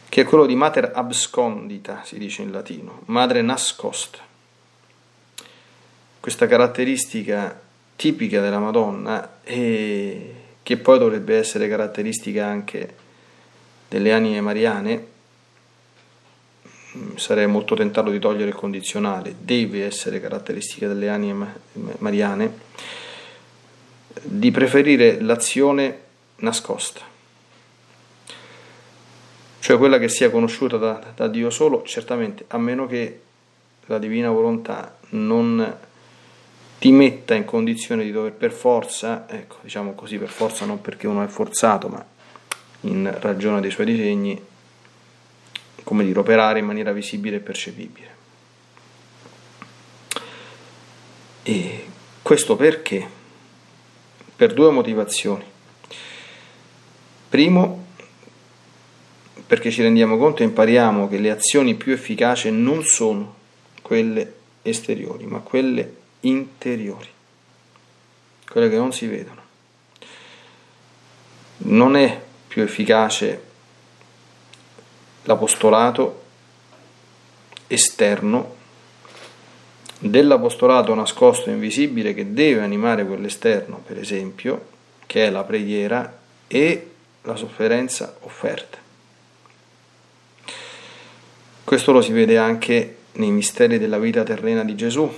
che 0.08 0.20
è 0.20 0.24
quello 0.24 0.46
di 0.46 0.54
mater 0.54 0.92
abscondita, 0.94 2.02
si 2.04 2.18
dice 2.18 2.42
in 2.42 2.52
latino, 2.52 3.02
madre 3.06 3.42
nascosta. 3.42 4.18
Questa 6.20 6.46
caratteristica 6.46 7.60
tipica 7.96 8.40
della 8.40 8.58
Madonna 8.58 9.40
e 9.42 10.34
che 10.62 10.76
poi 10.78 10.98
dovrebbe 10.98 11.36
essere 11.36 11.68
caratteristica 11.68 12.46
anche 12.46 12.94
delle 13.88 14.12
anime 14.12 14.40
mariane, 14.40 15.06
sarei 17.16 17.46
molto 17.46 17.74
tentato 17.74 18.10
di 18.10 18.18
togliere 18.18 18.50
il 18.50 18.54
condizionale, 18.54 19.34
deve 19.38 19.84
essere 19.84 20.20
caratteristica 20.20 20.86
delle 20.86 21.08
anime 21.08 21.60
mariane, 21.98 22.58
di 24.22 24.50
preferire 24.50 25.20
l'azione 25.20 26.00
nascosta, 26.36 27.00
cioè 29.58 29.78
quella 29.78 29.98
che 29.98 30.08
sia 30.08 30.30
conosciuta 30.30 30.76
da, 30.76 31.12
da 31.14 31.26
Dio 31.26 31.50
solo, 31.50 31.82
certamente, 31.82 32.44
a 32.48 32.58
meno 32.58 32.86
che 32.86 33.20
la 33.86 33.98
divina 33.98 34.30
volontà 34.30 34.96
non 35.10 35.76
ti 36.78 36.92
metta 36.92 37.34
in 37.34 37.44
condizione 37.44 38.04
di 38.04 38.12
dover 38.12 38.32
per 38.32 38.52
forza, 38.52 39.26
ecco, 39.28 39.56
diciamo 39.62 39.94
così 39.94 40.18
per 40.18 40.28
forza 40.28 40.64
non 40.66 40.80
perché 40.80 41.06
uno 41.06 41.22
è 41.22 41.26
forzato, 41.28 41.88
ma 41.88 42.04
in 42.82 43.14
ragione 43.20 43.60
dei 43.60 43.70
suoi 43.70 43.86
disegni, 43.86 44.38
come 45.84 46.04
dire, 46.04 46.18
operare 46.18 46.58
in 46.58 46.66
maniera 46.66 46.92
visibile 46.92 47.36
e 47.36 47.40
percepibile. 47.40 48.12
E 51.44 51.86
questo 52.22 52.56
perché? 52.56 53.22
per 54.36 54.52
due 54.52 54.70
motivazioni. 54.70 55.44
Primo, 57.28 57.86
perché 59.46 59.70
ci 59.70 59.82
rendiamo 59.82 60.16
conto 60.16 60.42
e 60.42 60.46
impariamo 60.46 61.08
che 61.08 61.18
le 61.18 61.30
azioni 61.30 61.74
più 61.74 61.92
efficaci 61.92 62.50
non 62.50 62.82
sono 62.84 63.34
quelle 63.82 64.34
esteriori, 64.62 65.26
ma 65.26 65.38
quelle 65.40 65.96
interiori, 66.20 67.08
quelle 68.48 68.68
che 68.68 68.76
non 68.76 68.92
si 68.92 69.06
vedono. 69.06 69.42
Non 71.58 71.96
è 71.96 72.20
più 72.48 72.62
efficace 72.62 73.52
l'apostolato 75.24 76.22
esterno 77.66 78.54
dell'apostolato 79.98 80.94
nascosto 80.94 81.48
e 81.48 81.52
invisibile 81.52 82.14
che 82.14 82.32
deve 82.32 82.60
animare 82.60 83.06
quell'esterno, 83.06 83.82
per 83.84 83.98
esempio, 83.98 84.66
che 85.06 85.26
è 85.26 85.30
la 85.30 85.44
preghiera 85.44 86.18
e 86.46 86.90
la 87.22 87.36
sofferenza 87.36 88.16
offerta. 88.20 88.78
Questo 91.64 91.92
lo 91.92 92.02
si 92.02 92.12
vede 92.12 92.36
anche 92.36 92.96
nei 93.12 93.30
misteri 93.30 93.78
della 93.78 93.98
vita 93.98 94.22
terrena 94.22 94.62
di 94.62 94.74
Gesù, 94.74 95.10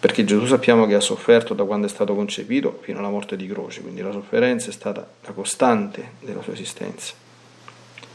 perché 0.00 0.24
Gesù 0.24 0.44
sappiamo 0.46 0.86
che 0.86 0.94
ha 0.94 1.00
sofferto 1.00 1.54
da 1.54 1.64
quando 1.64 1.86
è 1.86 1.90
stato 1.90 2.14
concepito 2.14 2.78
fino 2.82 2.98
alla 2.98 3.08
morte 3.08 3.36
di 3.36 3.48
croce, 3.48 3.80
quindi 3.80 4.02
la 4.02 4.12
sofferenza 4.12 4.68
è 4.68 4.72
stata 4.72 5.08
la 5.22 5.32
costante 5.32 6.12
della 6.20 6.42
sua 6.42 6.52
esistenza. 6.52 7.27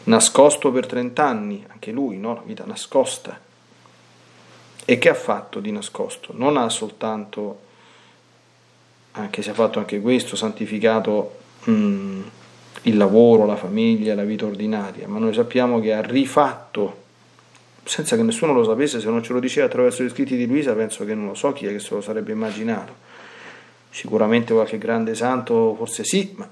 Nascosto 0.06 0.72
per 0.72 0.86
30 0.86 1.26
anni, 1.26 1.66
anche 1.70 1.92
lui, 1.92 2.18
no? 2.18 2.34
la 2.34 2.42
vita 2.44 2.64
nascosta 2.66 3.40
e 4.86 4.98
che 4.98 5.10
ha 5.10 5.14
fatto 5.14 5.60
di 5.60 5.72
nascosto? 5.72 6.34
Non 6.36 6.58
ha 6.58 6.68
soltanto, 6.70 7.60
anche 9.12 9.42
se 9.42 9.52
ha 9.52 9.54
fatto 9.54 9.80
anche 9.80 10.02
questo, 10.02 10.36
santificato 10.36 11.40
mm, 11.70 12.22
il 12.84 12.98
lavoro, 12.98 13.46
la 13.46 13.56
famiglia, 13.56 14.14
la 14.14 14.26
vita 14.26 14.46
ordinaria, 14.46 15.08
ma 15.08 15.20
noi 15.20 15.34
sappiamo 15.34 15.80
che 15.80 15.94
ha 15.94 16.02
rifatto, 16.02 17.02
senza 17.86 18.18
che 18.18 18.24
nessuno 18.24 18.54
lo 18.54 18.64
sapesse, 18.66 19.00
se 19.00 19.10
non 19.10 19.24
ce 19.24 19.32
lo 19.32 19.40
diceva 19.40 19.68
attraverso 19.68 20.04
gli 20.04 20.10
scritti 20.10 20.36
di 20.36 20.46
Luisa, 20.46 20.74
penso 20.74 21.06
che 21.06 21.16
non 21.16 21.28
lo 21.28 21.34
so 21.34 21.54
chi 21.54 21.66
è 21.66 21.72
che 21.72 21.80
se 21.80 21.94
lo 21.94 22.02
sarebbe 22.02 22.34
immaginato. 22.34 23.12
Sicuramente 23.90 24.54
qualche 24.54 24.78
grande 24.78 25.16
santo, 25.16 25.76
forse 25.76 26.04
sì, 26.04 26.34
ma 26.36 26.50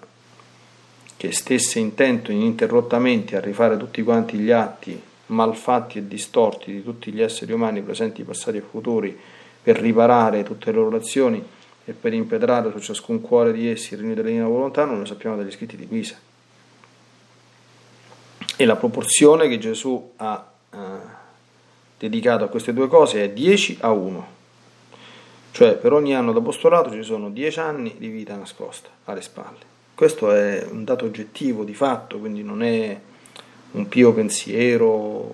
che 1.21 1.31
stesse 1.33 1.77
intento 1.77 2.31
ininterrottamente 2.31 3.35
a 3.35 3.39
rifare 3.39 3.77
tutti 3.77 4.01
quanti 4.01 4.37
gli 4.37 4.49
atti 4.49 4.99
malfatti 5.27 5.99
e 5.99 6.07
distorti 6.07 6.71
di 6.71 6.83
tutti 6.83 7.11
gli 7.11 7.21
esseri 7.21 7.51
umani 7.51 7.83
presenti, 7.83 8.23
passati 8.23 8.57
e 8.57 8.61
futuri 8.61 9.15
per 9.61 9.77
riparare 9.77 10.41
tutte 10.41 10.71
le 10.71 10.77
loro 10.77 10.95
azioni 10.95 11.39
e 11.85 11.91
per 11.91 12.13
impetrare 12.13 12.71
su 12.71 12.79
ciascun 12.79 13.21
cuore 13.21 13.53
di 13.53 13.69
essi 13.69 13.93
il 13.93 13.99
regno 13.99 14.15
della 14.15 14.29
divina 14.29 14.47
volontà 14.47 14.83
non 14.85 14.97
lo 14.97 15.05
sappiamo 15.05 15.35
dagli 15.35 15.51
scritti 15.51 15.75
di 15.75 15.85
Pisa. 15.85 16.17
E 18.55 18.65
la 18.65 18.75
proporzione 18.75 19.47
che 19.47 19.59
Gesù 19.59 20.13
ha 20.15 20.51
eh, 20.73 20.77
dedicato 21.99 22.45
a 22.45 22.47
queste 22.47 22.73
due 22.73 22.87
cose 22.87 23.25
è 23.25 23.29
10 23.29 23.77
a 23.81 23.91
1. 23.91 24.27
Cioè 25.51 25.75
per 25.75 25.93
ogni 25.93 26.15
anno 26.15 26.31
d'apostolato 26.31 26.91
ci 26.91 27.03
sono 27.03 27.29
10 27.29 27.59
anni 27.59 27.93
di 27.99 28.07
vita 28.07 28.35
nascosta 28.35 28.89
alle 29.03 29.21
spalle. 29.21 29.69
Questo 30.01 30.31
è 30.31 30.65
un 30.67 30.83
dato 30.83 31.05
oggettivo 31.05 31.63
di 31.63 31.75
fatto, 31.75 32.17
quindi 32.17 32.41
non 32.41 32.63
è 32.63 32.99
un 33.73 33.87
pio 33.87 34.11
pensiero 34.13 34.87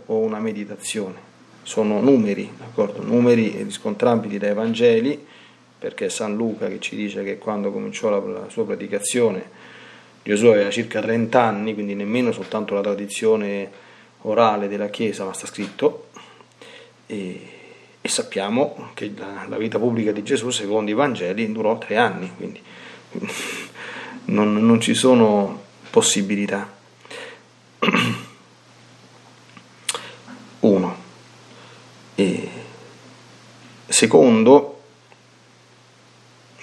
o 0.06 0.18
una 0.18 0.40
meditazione, 0.40 1.16
sono 1.64 2.02
numeri, 2.02 2.52
d'accordo? 2.58 3.02
numeri 3.02 3.64
riscontrabili 3.64 4.38
dai 4.38 4.54
Vangeli, 4.54 5.26
perché 5.80 6.08
è 6.08 6.10
San 6.10 6.36
Luca 6.36 6.68
che 6.68 6.82
ci 6.82 6.98
dice 6.98 7.24
che 7.24 7.38
quando 7.38 7.72
cominciò 7.72 8.10
la, 8.10 8.18
la 8.18 8.50
sua 8.50 8.66
predicazione 8.66 9.50
Gesù 10.22 10.48
aveva 10.48 10.70
circa 10.70 11.00
30 11.00 11.42
anni, 11.42 11.74
quindi 11.74 11.96
nemmeno 11.96 12.34
soltanto 12.34 12.74
la 12.74 12.82
tradizione 12.82 13.72
orale 14.24 14.68
della 14.68 14.90
Chiesa, 14.90 15.24
ma 15.24 15.32
sta 15.32 15.48
scritto, 15.48 16.08
e, 17.06 17.42
e 18.02 18.10
sappiamo 18.10 18.90
che 18.96 19.14
la, 19.16 19.46
la, 19.48 19.58
vita 19.58 19.80
pubblica 19.80 20.12
di 20.12 20.24
Gesù, 20.24 20.50
secondo 20.50 20.92
i 20.92 20.94
Vangeli, 20.94 21.50
durò 21.54 21.78
tre 21.78 21.96
anni, 21.96 22.30
quindi 22.36 22.62
non, 24.28 24.54
non 24.56 24.80
ci 24.80 24.94
sono 24.94 25.64
possibilità. 25.90 26.74
Uno. 30.60 30.96
E 32.16 32.50
secondo, 33.88 34.82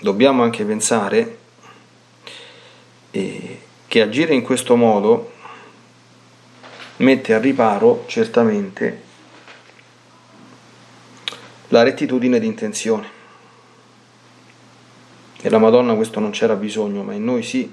dobbiamo 0.01 0.43
anche 0.43 0.65
pensare 0.65 1.39
eh, 3.11 3.61
che 3.87 4.03
agire 4.03 4.35
in 4.35 4.43
questo 4.43 4.77
modo 4.77 5.33
mette 6.97 7.35
a 7.35 7.39
riparo 7.39 8.05
certamente 8.07 9.03
la 11.69 11.83
rettitudine 11.83 12.39
di 12.39 12.47
intenzione. 12.47 13.23
E 15.45 15.51
la 15.51 15.59
Madonna 15.59 15.95
questo 15.95 16.21
non 16.21 16.31
c'era 16.31 16.55
bisogno, 16.55 17.03
ma 17.03 17.13
in 17.13 17.23
noi 17.23 17.43
sì. 17.43 17.71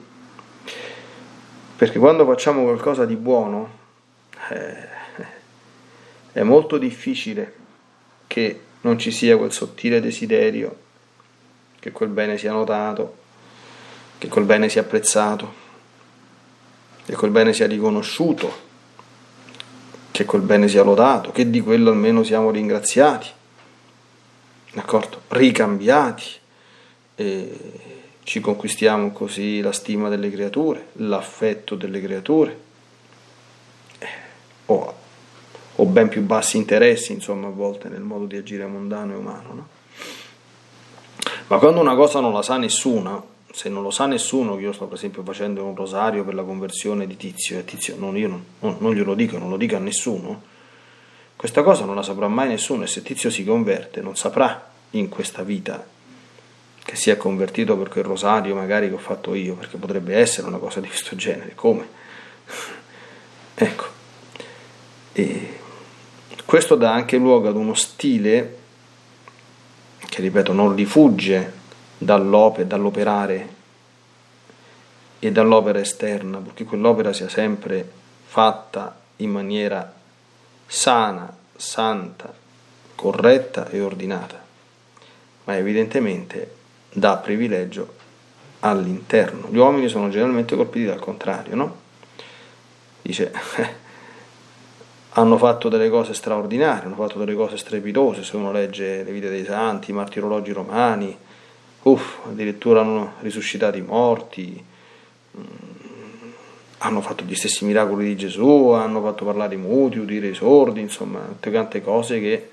Perché 1.78 2.00
quando 2.00 2.26
facciamo 2.26 2.64
qualcosa 2.64 3.06
di 3.06 3.16
buono 3.16 3.70
eh, 4.50 4.88
è 6.34 6.44
molto 6.44 6.78
difficile 6.78 7.54
che 8.28 8.60
non 8.82 9.00
ci 9.00 9.10
sia 9.10 9.38
quel 9.38 9.54
sottile 9.54 10.02
desiderio 10.02 10.76
che 11.80 11.94
quel 11.94 12.10
bene 12.10 12.38
sia 12.38 12.52
notato, 12.52 13.16
che 14.18 14.28
quel 14.28 14.44
bene 14.44 14.68
sia 14.68 14.82
apprezzato, 14.82 15.54
che 17.06 17.16
quel 17.16 17.32
bene 17.32 17.54
sia 17.54 17.68
riconosciuto, 17.68 18.54
che 20.12 20.26
quel 20.26 20.42
bene 20.42 20.68
sia 20.68 20.84
lodato, 20.84 21.32
che 21.32 21.50
di 21.50 21.62
quello 21.62 21.90
almeno 21.90 22.22
siamo 22.22 22.52
ringraziati, 22.52 23.30
d'accordo? 24.74 25.22
Ricambiati 25.30 26.40
e 27.16 27.58
ci 28.24 28.40
conquistiamo 28.40 29.12
così 29.12 29.62
la 29.62 29.72
stima 29.72 30.10
delle 30.10 30.32
creature, 30.32 30.88
l'affetto 30.94 31.76
delle 31.76 32.02
creature, 32.02 32.60
eh, 34.00 34.08
o, 34.68 34.94
o, 35.76 35.86
ben 35.86 36.08
più 36.08 36.22
bassi 36.22 36.58
interessi, 36.58 37.14
insomma, 37.14 37.48
a 37.48 37.52
volte 37.52 37.90
nel 37.90 38.02
modo 38.02 38.26
di 38.26 38.38
agire 38.38 38.66
mondano 38.68 39.14
e 39.14 39.16
umano, 39.16 39.54
no? 39.54 39.68
Ma 41.48 41.58
quando 41.58 41.82
una 41.82 41.96
cosa 41.96 42.20
non 42.20 42.32
la 42.32 42.42
sa 42.42 42.58
nessuna, 42.58 43.22
se 43.52 43.68
non 43.68 43.84
lo 43.84 43.92
sa 43.92 44.06
nessuno, 44.06 44.58
io 44.60 44.72
sto 44.72 44.86
per 44.86 44.98
esempio 44.98 45.24
facendo 45.24 45.66
un 45.66 45.76
rosario 45.76 46.24
per 46.24 46.34
la 46.34 46.44
conversione 46.44 47.06
di 47.06 47.18
Tizio, 47.18 47.60
e 47.60 47.66
Tizio 47.66 47.98
non, 47.98 48.16
io 48.16 48.30
non, 48.30 48.46
non, 48.60 48.78
non 48.80 48.94
glielo 48.94 49.14
dico, 49.16 49.38
non 49.38 49.50
lo 49.50 49.58
dico 49.58 49.76
a 49.76 49.80
nessuno, 49.80 50.42
questa 51.36 51.64
cosa 51.64 51.86
non 51.86 51.96
la 51.96 52.04
saprà 52.04 52.28
mai 52.28 52.48
nessuno 52.48 52.84
e 52.84 52.88
se 52.88 53.02
Tizio 53.02 53.30
si 53.30 53.44
converte 53.44 54.00
non 54.00 54.16
saprà 54.16 54.72
in 54.92 55.10
questa 55.10 55.42
vita 55.42 55.84
che 56.84 56.96
si 56.96 57.10
è 57.10 57.18
convertito 57.18 57.78
per 57.78 57.90
quel 57.90 58.04
rosario 58.04 58.56
magari 58.56 58.88
che 58.88 58.96
ho 58.96 59.00
fatto 59.00 59.34
io, 59.34 59.56
perché 59.56 59.78
potrebbe 59.78 60.16
essere 60.16 60.48
una 60.48 60.58
cosa 60.58 60.80
di 60.80 60.88
questo 60.88 61.16
genere, 61.16 61.56
come? 61.56 61.88
ecco, 63.54 63.86
e 65.14 65.60
questo 66.46 66.76
dà 66.76 66.94
anche 66.94 67.18
luogo 67.18 67.48
ad 67.48 67.56
uno 67.56 67.74
stile 67.74 68.58
che, 70.10 70.22
ripeto, 70.22 70.52
non 70.52 70.76
rifugge 70.76 71.60
dall'operare 71.98 73.60
e 75.20 75.32
dall'opera 75.32 75.80
esterna, 75.80 76.40
perché 76.40 76.66
quell'opera 76.66 77.14
sia 77.14 77.30
sempre 77.30 77.90
fatta 78.26 79.00
in 79.18 79.30
maniera 79.30 79.94
sana, 80.66 81.34
santa, 81.56 82.34
corretta 82.96 83.70
e 83.70 83.82
ordinata, 83.82 84.44
ma 85.46 85.56
evidentemente 85.56 86.56
dà 86.92 87.18
privilegio 87.18 88.00
all'interno. 88.60 89.48
Gli 89.50 89.58
uomini 89.58 89.88
sono 89.88 90.10
generalmente 90.10 90.56
colpiti 90.56 90.86
dal 90.86 91.00
contrario, 91.00 91.56
no? 91.56 91.76
Dice, 93.02 93.32
hanno 95.14 95.38
fatto 95.38 95.70
delle 95.70 95.90
cose 95.90 96.14
straordinarie, 96.14 96.86
hanno 96.86 96.96
fatto 96.96 97.18
delle 97.20 97.36
cose 97.36 97.58
strepitose, 97.58 98.24
se 98.24 98.36
uno 98.36 98.52
legge 98.52 99.04
le 99.04 99.12
vite 99.12 99.30
dei 99.30 99.46
santi, 99.46 99.92
i 99.92 99.94
martirologi 99.94 100.52
romani, 100.52 101.16
uff, 101.84 102.26
addirittura 102.26 102.82
hanno 102.82 103.14
risuscitato 103.20 103.78
i 103.78 103.82
morti, 103.82 104.64
mm, 105.38 105.44
hanno 106.80 107.02
fatto 107.02 107.24
gli 107.24 107.36
stessi 107.36 107.66
miracoli 107.66 108.06
di 108.06 108.18
Gesù, 108.18 108.70
hanno 108.70 109.02
fatto 109.02 109.26
parlare 109.26 109.56
i 109.56 109.58
muti, 109.58 110.00
udire 110.00 110.28
i 110.28 110.34
sordi, 110.34 110.82
insomma, 110.82 111.20
tutte 111.20 111.52
tante 111.52 111.82
cose 111.82 112.20
che 112.20 112.52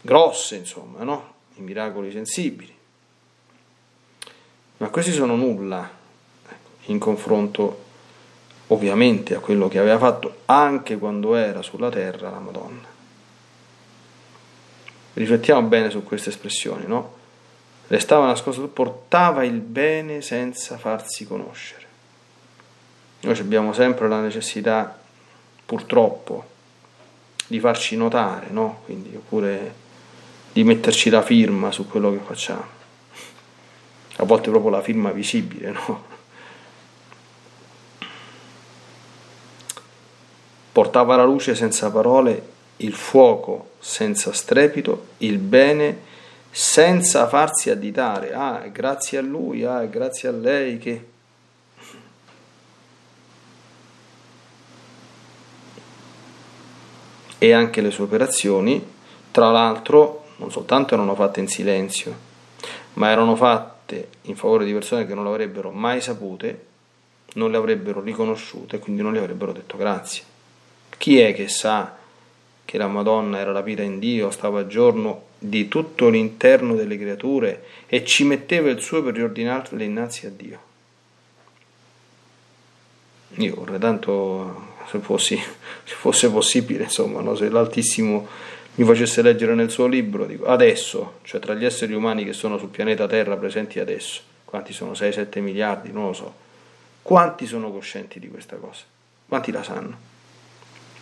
grosse, 0.00 0.56
insomma, 0.56 1.02
no? 1.02 1.32
I 1.56 1.60
miracoli 1.60 2.10
sensibili. 2.12 2.73
Ma 4.78 4.88
questi 4.88 5.12
sono 5.12 5.36
nulla 5.36 5.88
ecco, 6.46 6.90
in 6.90 6.98
confronto 6.98 7.82
ovviamente 8.68 9.34
a 9.34 9.40
quello 9.40 9.68
che 9.68 9.78
aveva 9.78 9.98
fatto 9.98 10.40
anche 10.46 10.98
quando 10.98 11.34
era 11.34 11.62
sulla 11.62 11.90
terra 11.90 12.30
la 12.30 12.38
Madonna. 12.38 12.92
Riflettiamo 15.14 15.68
bene 15.68 15.90
su 15.90 16.02
queste 16.02 16.30
espressioni, 16.30 16.86
no? 16.86 17.22
restava 17.88 18.26
nascosto, 18.26 18.66
portava 18.68 19.44
il 19.44 19.60
bene 19.60 20.22
senza 20.22 20.78
farsi 20.78 21.26
conoscere. 21.26 21.82
Noi 23.20 23.38
abbiamo 23.38 23.72
sempre 23.72 24.08
la 24.08 24.20
necessità, 24.20 24.98
purtroppo, 25.64 26.52
di 27.46 27.60
farci 27.60 27.96
notare, 27.96 28.48
no? 28.50 28.80
Quindi, 28.84 29.14
oppure 29.14 29.82
di 30.52 30.62
metterci 30.64 31.10
la 31.10 31.22
firma 31.22 31.70
su 31.70 31.88
quello 31.88 32.10
che 32.12 32.20
facciamo. 32.24 32.82
A 34.16 34.24
volte 34.24 34.50
proprio 34.50 34.70
la 34.70 34.82
firma 34.82 35.10
visibile, 35.10 35.70
no? 35.70 36.12
Portava 40.70 41.16
la 41.16 41.24
luce 41.24 41.54
senza 41.54 41.90
parole, 41.90 42.50
il 42.78 42.94
fuoco 42.94 43.70
senza 43.78 44.32
strepito, 44.32 45.06
il 45.18 45.38
bene 45.38 46.12
senza 46.50 47.26
farsi 47.28 47.70
additare, 47.70 48.32
ah, 48.32 48.58
grazie 48.72 49.18
a 49.18 49.22
lui, 49.22 49.64
ah, 49.64 49.84
grazie 49.84 50.28
a 50.28 50.32
lei 50.32 50.78
che... 50.78 51.08
E 57.38 57.52
anche 57.52 57.80
le 57.80 57.90
sue 57.90 58.04
operazioni, 58.04 58.84
tra 59.30 59.50
l'altro, 59.50 60.26
non 60.36 60.50
soltanto 60.50 60.94
erano 60.94 61.14
fatte 61.14 61.40
in 61.40 61.48
silenzio, 61.48 62.16
ma 62.94 63.10
erano 63.10 63.36
fatte 63.36 63.73
in 64.22 64.36
favore 64.36 64.64
di 64.64 64.72
persone 64.72 65.06
che 65.06 65.14
non 65.14 65.24
l'avrebbero 65.24 65.70
mai 65.70 66.00
sapute, 66.00 66.72
non 67.34 67.50
le 67.50 67.56
avrebbero 67.56 68.00
riconosciute 68.00 68.76
e 68.76 68.78
quindi 68.78 69.02
non 69.02 69.12
le 69.12 69.18
avrebbero 69.18 69.52
detto 69.52 69.76
grazie. 69.76 70.22
Chi 70.96 71.18
è 71.18 71.34
che 71.34 71.48
sa 71.48 71.96
che 72.64 72.78
la 72.78 72.86
Madonna 72.86 73.38
era 73.38 73.52
rapita 73.52 73.82
in 73.82 73.98
Dio, 73.98 74.30
stava 74.30 74.60
a 74.60 74.66
giorno 74.66 75.32
di 75.38 75.68
tutto 75.68 76.08
l'interno 76.08 76.74
delle 76.74 76.96
creature 76.96 77.64
e 77.86 78.04
ci 78.04 78.24
metteva 78.24 78.70
il 78.70 78.80
suo 78.80 79.02
per 79.02 79.14
riordinarle 79.14 79.84
innanzi 79.84 80.26
a 80.26 80.30
Dio. 80.30 80.72
Io 83.36 83.54
vorrei 83.54 83.78
tanto, 83.78 84.72
se, 84.88 84.98
fossi, 85.00 85.36
se 85.84 85.94
fosse 85.94 86.30
possibile, 86.30 86.84
insomma, 86.84 87.20
no? 87.20 87.34
se 87.34 87.48
l'Altissimo 87.48 88.26
mi 88.76 88.84
facesse 88.84 89.22
leggere 89.22 89.54
nel 89.54 89.70
suo 89.70 89.86
libro, 89.86 90.26
dico, 90.26 90.46
adesso, 90.46 91.18
cioè 91.22 91.40
tra 91.40 91.54
gli 91.54 91.64
esseri 91.64 91.94
umani 91.94 92.24
che 92.24 92.32
sono 92.32 92.58
sul 92.58 92.68
pianeta 92.68 93.06
Terra 93.06 93.36
presenti 93.36 93.78
adesso, 93.78 94.20
quanti 94.44 94.72
sono? 94.72 94.92
6-7 94.92 95.40
miliardi? 95.40 95.92
Non 95.92 96.06
lo 96.06 96.12
so. 96.12 96.34
Quanti 97.02 97.46
sono 97.46 97.70
coscienti 97.70 98.18
di 98.18 98.28
questa 98.28 98.56
cosa? 98.56 98.82
Quanti 99.28 99.52
la 99.52 99.62
sanno? 99.62 100.12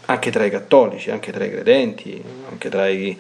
Anche 0.07 0.31
tra 0.31 0.45
i 0.45 0.51
cattolici, 0.51 1.11
anche 1.11 1.33
tra 1.33 1.45
i 1.45 1.51
credenti, 1.51 2.23
anche 2.49 2.69
tra 2.69 2.89
i 2.89 3.19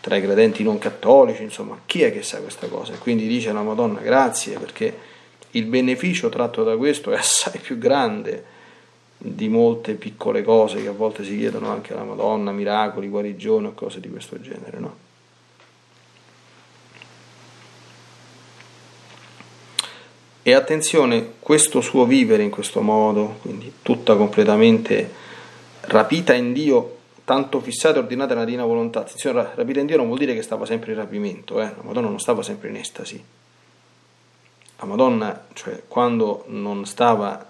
tra 0.00 0.16
i 0.16 0.22
credenti 0.22 0.62
non 0.62 0.78
cattolici, 0.78 1.42
insomma, 1.42 1.80
chi 1.84 2.02
è 2.02 2.12
che 2.12 2.22
sa 2.22 2.38
questa 2.38 2.68
cosa? 2.68 2.94
E 2.94 2.98
quindi 2.98 3.26
dice 3.26 3.50
alla 3.50 3.62
Madonna 3.62 4.00
grazie 4.00 4.58
perché 4.58 4.96
il 5.52 5.64
beneficio 5.64 6.28
tratto 6.28 6.62
da 6.62 6.76
questo 6.76 7.10
è 7.10 7.16
assai 7.16 7.58
più 7.58 7.78
grande 7.78 8.56
di 9.18 9.48
molte 9.48 9.94
piccole 9.94 10.44
cose 10.44 10.80
che 10.80 10.88
a 10.88 10.92
volte 10.92 11.24
si 11.24 11.36
chiedono 11.36 11.68
anche 11.68 11.92
alla 11.92 12.04
Madonna, 12.04 12.52
miracoli, 12.52 13.08
guarigione 13.08 13.68
o 13.68 13.74
cose 13.74 13.98
di 13.98 14.08
questo 14.08 14.40
genere, 14.40 14.78
no? 14.78 15.06
E 20.42 20.54
attenzione, 20.54 21.32
questo 21.40 21.82
suo 21.82 22.06
vivere 22.06 22.42
in 22.42 22.48
questo 22.48 22.80
modo, 22.80 23.36
quindi 23.42 23.70
tutta 23.82 24.16
completamente 24.16 25.12
rapita 25.80 26.32
in 26.32 26.54
Dio, 26.54 26.96
tanto 27.24 27.60
fissata 27.60 27.96
e 27.96 27.98
ordinata 27.98 28.32
nella 28.32 28.46
divina 28.46 28.64
volontà. 28.64 29.00
Attenzione, 29.00 29.50
rapita 29.54 29.80
in 29.80 29.86
Dio 29.86 29.98
non 29.98 30.06
vuol 30.06 30.18
dire 30.18 30.32
che 30.32 30.40
stava 30.40 30.64
sempre 30.64 30.92
in 30.92 30.98
rapimento, 30.98 31.60
eh? 31.60 31.64
la 31.64 31.82
Madonna 31.82 32.08
non 32.08 32.20
stava 32.20 32.42
sempre 32.42 32.70
in 32.70 32.76
estasi. 32.76 33.22
La 34.78 34.86
Madonna, 34.86 35.48
cioè 35.52 35.82
quando 35.86 36.44
non 36.46 36.86
stava 36.86 37.44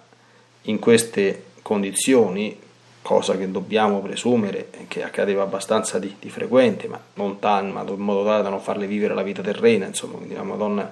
in 0.63 0.79
queste 0.81 1.45
condizioni, 1.69 2.59
cosa 3.03 3.37
che 3.37 3.51
dobbiamo 3.51 4.01
presumere 4.01 4.71
che 4.89 5.03
accadeva 5.03 5.43
abbastanza 5.43 5.99
di, 5.99 6.17
di 6.19 6.31
frequente, 6.31 6.89
ma 6.89 6.99
non 7.15 7.39
tanto, 7.41 7.93
in 7.93 8.01
modo 8.01 8.25
tale 8.25 8.43
da 8.43 8.49
non 8.49 8.63
farle 8.63 8.87
vivere 8.87 9.13
la 9.13 9.23
vita 9.23 9.43
terrena, 9.43 9.85
insomma, 9.85 10.17
quindi 10.17 10.35
la 10.35 10.45
Madonna 10.45 10.91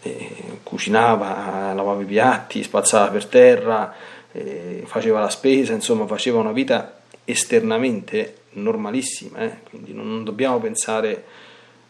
eh, 0.00 0.60
cucinava, 0.62 1.74
lavava 1.74 2.00
i 2.00 2.06
piatti, 2.06 2.62
spazzava 2.62 3.08
per 3.08 3.26
terra, 3.26 3.94
eh, 4.32 4.82
faceva 4.86 5.20
la 5.20 5.28
spesa, 5.28 5.74
insomma 5.74 6.06
faceva 6.06 6.38
una 6.38 6.52
vita 6.52 7.00
esternamente 7.26 8.36
normalissima, 8.52 9.40
eh? 9.40 9.58
quindi 9.68 9.92
non 9.92 10.24
dobbiamo 10.24 10.58
pensare 10.58 11.22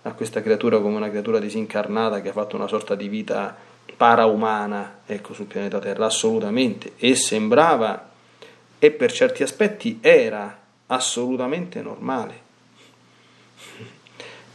a 0.03 0.11
questa 0.11 0.43
creatura 0.43 0.81
come 0.81 0.97
una 0.97 1.09
creatura 1.09 1.39
disincarnata 1.39 2.21
che 2.21 2.31
ha 2.31 2.33
fatto 2.33 2.57
una 2.57 2.67
sorta 2.67 2.97
di 2.97 3.07
vita 3.07 3.57
paraumana 3.97 5.01
ecco, 5.07 5.35
sul 5.35 5.47
pianeta 5.47 5.79
Terra, 5.79 6.07
assolutamente, 6.07 6.93
e 6.97 7.15
sembrava 7.17 8.08
e 8.79 8.91
per 8.91 9.13
certi 9.13 9.43
aspetti 9.43 9.99
era 10.01 10.61
assolutamente 10.87 11.83
normale 11.83 12.47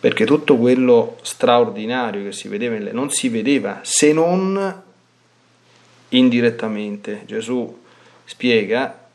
perché 0.03 0.25
tutto 0.25 0.57
quello 0.57 1.17
straordinario 1.21 2.23
che 2.23 2.33
si 2.33 2.49
vedeva 2.49 2.75
in 2.75 2.83
lei 2.83 2.93
non 2.93 3.09
si 3.09 3.29
vedeva 3.29 3.79
se 3.83 4.11
non 4.11 4.81
indirettamente. 6.09 7.23
Gesù 7.25 7.81
spiega 8.25 9.07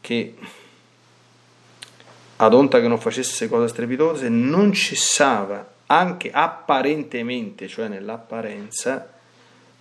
che 0.00 0.34
ad 2.36 2.54
onta 2.54 2.80
che 2.80 2.86
non 2.86 3.00
facesse 3.00 3.48
cose 3.48 3.66
strepitose 3.66 4.28
non 4.28 4.72
cessava 4.72 5.74
anche 5.86 6.30
apparentemente, 6.30 7.66
cioè 7.66 7.88
nell'apparenza, 7.88 9.12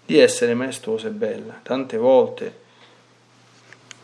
di 0.04 0.18
essere 0.18 0.56
maestosa 0.56 1.08
e 1.08 1.12
bella. 1.12 1.60
Tante 1.62 1.98
volte 1.98 2.64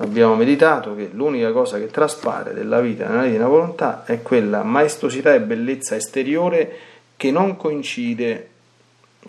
abbiamo 0.02 0.36
meditato 0.36 0.96
che 0.96 1.10
l'unica 1.14 1.52
cosa 1.52 1.78
che 1.78 1.88
traspare 1.88 2.54
della 2.54 2.82
vita 2.82 3.08
nella 3.08 3.24
divina 3.24 3.48
volontà 3.48 4.04
è 4.06 4.22
quella 4.22 4.64
maestosità 4.64 5.34
e 5.34 5.42
bellezza 5.42 5.96
esteriore 5.96 6.78
che 7.16 7.32
non 7.32 7.56
coincide 7.56 8.50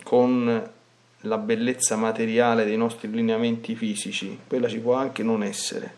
con 0.03 0.71
la 1.25 1.37
bellezza 1.37 1.95
materiale 1.95 2.65
dei 2.65 2.75
nostri 2.75 3.09
lineamenti 3.09 3.75
fisici, 3.75 4.39
quella 4.47 4.67
ci 4.67 4.79
può 4.79 4.93
anche 4.95 5.23
non 5.23 5.43
essere, 5.43 5.93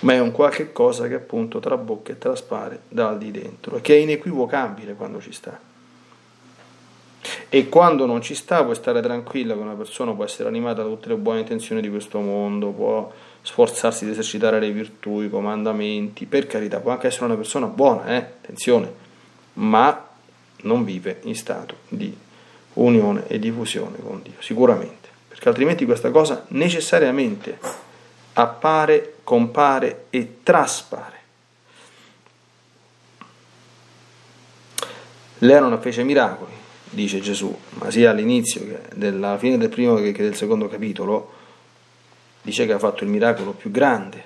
ma 0.00 0.12
è 0.12 0.20
un 0.20 0.30
qualche 0.30 0.72
cosa 0.72 1.08
che 1.08 1.14
appunto 1.14 1.58
trabocca 1.58 2.12
e 2.12 2.18
traspare 2.18 2.82
dal 2.88 3.18
di 3.18 3.30
dentro 3.30 3.76
e 3.76 3.80
che 3.80 3.94
è 3.94 3.98
inequivocabile 3.98 4.94
quando 4.94 5.20
ci 5.20 5.32
sta. 5.32 5.68
E 7.48 7.68
quando 7.68 8.06
non 8.06 8.22
ci 8.22 8.34
sta 8.34 8.62
puoi 8.62 8.76
stare 8.76 9.02
tranquilla 9.02 9.54
che 9.54 9.60
una 9.60 9.74
persona 9.74 10.12
può 10.12 10.24
essere 10.24 10.48
animata 10.48 10.82
da 10.82 10.88
tutte 10.88 11.08
le 11.08 11.16
buone 11.16 11.40
intenzioni 11.40 11.80
di 11.80 11.90
questo 11.90 12.20
mondo, 12.20 12.70
può 12.70 13.12
sforzarsi 13.42 14.04
di 14.04 14.10
esercitare 14.10 14.60
le 14.60 14.70
virtù, 14.70 15.22
i 15.22 15.30
comandamenti, 15.30 16.26
per 16.26 16.46
carità, 16.46 16.80
può 16.80 16.92
anche 16.92 17.06
essere 17.06 17.26
una 17.26 17.36
persona 17.36 17.66
buona, 17.66 18.06
eh? 18.06 18.16
attenzione, 18.16 18.92
ma 19.54 20.08
non 20.62 20.84
vive 20.84 21.20
in 21.24 21.34
stato 21.34 21.76
di 21.88 22.14
unione 22.74 23.26
e 23.26 23.38
diffusione 23.38 23.96
con 24.02 24.20
Dio, 24.22 24.34
sicuramente, 24.40 25.08
perché 25.28 25.48
altrimenti 25.48 25.84
questa 25.84 26.10
cosa 26.10 26.44
necessariamente 26.48 27.58
appare, 28.34 29.14
compare 29.24 30.04
e 30.10 30.38
traspare. 30.42 31.18
Lei 35.38 35.58
non 35.58 35.80
fece 35.80 36.04
miracoli, 36.04 36.52
dice 36.90 37.20
Gesù, 37.20 37.56
ma 37.74 37.90
sia 37.90 38.10
all'inizio 38.10 38.62
che 38.66 39.06
alla 39.06 39.38
fine 39.38 39.56
del 39.56 39.70
primo 39.70 39.94
che 39.94 40.12
del 40.12 40.34
secondo 40.34 40.68
capitolo, 40.68 41.38
dice 42.42 42.66
che 42.66 42.72
ha 42.72 42.78
fatto 42.78 43.04
il 43.04 43.10
miracolo 43.10 43.52
più 43.52 43.70
grande, 43.70 44.24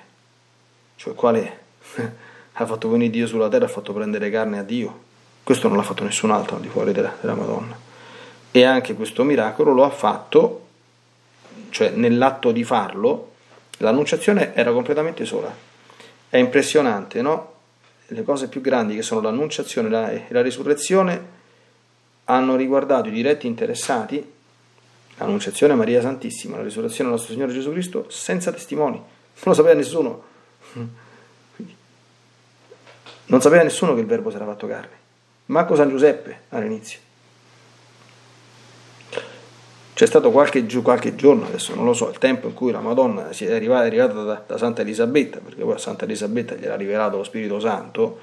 cioè 0.95 1.13
quale 1.13 1.59
ha 2.53 2.65
fatto 2.65 2.89
venire 2.89 3.11
Dio 3.11 3.27
sulla 3.27 3.49
terra, 3.49 3.65
ha 3.65 3.69
fatto 3.69 3.93
prendere 3.93 4.29
carne 4.29 4.59
a 4.59 4.63
Dio. 4.63 5.03
Questo 5.43 5.67
non 5.67 5.77
l'ha 5.77 5.83
fatto 5.83 6.03
nessun 6.03 6.31
altro 6.31 6.55
al 6.55 6.61
di 6.61 6.69
fuori 6.69 6.91
della, 6.91 7.15
della 7.19 7.35
Madonna. 7.35 7.77
E 8.51 8.63
anche 8.63 8.95
questo 8.95 9.23
miracolo 9.23 9.73
lo 9.73 9.83
ha 9.83 9.89
fatto, 9.89 10.67
cioè 11.69 11.89
nell'atto 11.89 12.51
di 12.51 12.63
farlo, 12.63 13.33
l'annunciazione 13.77 14.55
era 14.55 14.71
completamente 14.71 15.25
sola. 15.25 15.53
È 16.29 16.37
impressionante, 16.37 17.21
no? 17.21 17.53
Le 18.07 18.23
cose 18.23 18.47
più 18.47 18.61
grandi 18.61 18.95
che 18.95 19.01
sono 19.01 19.21
l'annunciazione 19.21 20.27
e 20.27 20.33
la 20.33 20.41
risurrezione 20.41 21.33
hanno 22.25 22.55
riguardato 22.55 23.09
i 23.09 23.11
diretti 23.11 23.47
interessati 23.47 24.33
l'annunciazione 25.17 25.75
Maria 25.75 26.01
Santissima, 26.01 26.57
la 26.57 26.63
risurrezione 26.63 27.09
del 27.09 27.17
nostro 27.17 27.33
Signore 27.33 27.53
Gesù 27.53 27.71
Cristo 27.71 28.05
senza 28.09 28.51
testimoni, 28.51 28.97
non 28.97 29.07
lo 29.43 29.53
sapeva 29.53 29.73
nessuno. 29.73 30.23
Non 33.27 33.41
sapeva 33.41 33.63
nessuno 33.63 33.93
che 33.95 34.01
il 34.01 34.05
Verbo 34.05 34.29
si 34.29 34.35
era 34.35 34.45
fatto 34.45 34.67
carne, 34.67 34.97
manco 35.47 35.75
San 35.75 35.89
Giuseppe 35.89 36.41
all'inizio. 36.49 36.99
C'è 39.93 40.05
stato 40.05 40.29
qualche, 40.29 40.65
qualche, 40.81 41.15
giorno, 41.15 41.45
adesso 41.45 41.73
non 41.73 41.85
lo 41.85 41.93
so, 41.93 42.09
il 42.09 42.17
tempo 42.17 42.47
in 42.47 42.53
cui 42.53 42.71
la 42.71 42.81
Madonna 42.81 43.29
è 43.29 43.51
arrivata, 43.53 43.83
è 43.83 43.87
arrivata 43.87 44.23
da, 44.23 44.43
da, 44.45 44.57
Santa 44.57 44.81
Elisabetta, 44.81 45.39
perché 45.39 45.63
poi 45.63 45.73
a 45.73 45.77
Santa 45.77 46.03
Elisabetta 46.03 46.53
gli 46.55 46.65
era 46.65 46.75
rivelato 46.75 47.15
lo 47.15 47.23
Spirito 47.23 47.61
Santo, 47.61 48.19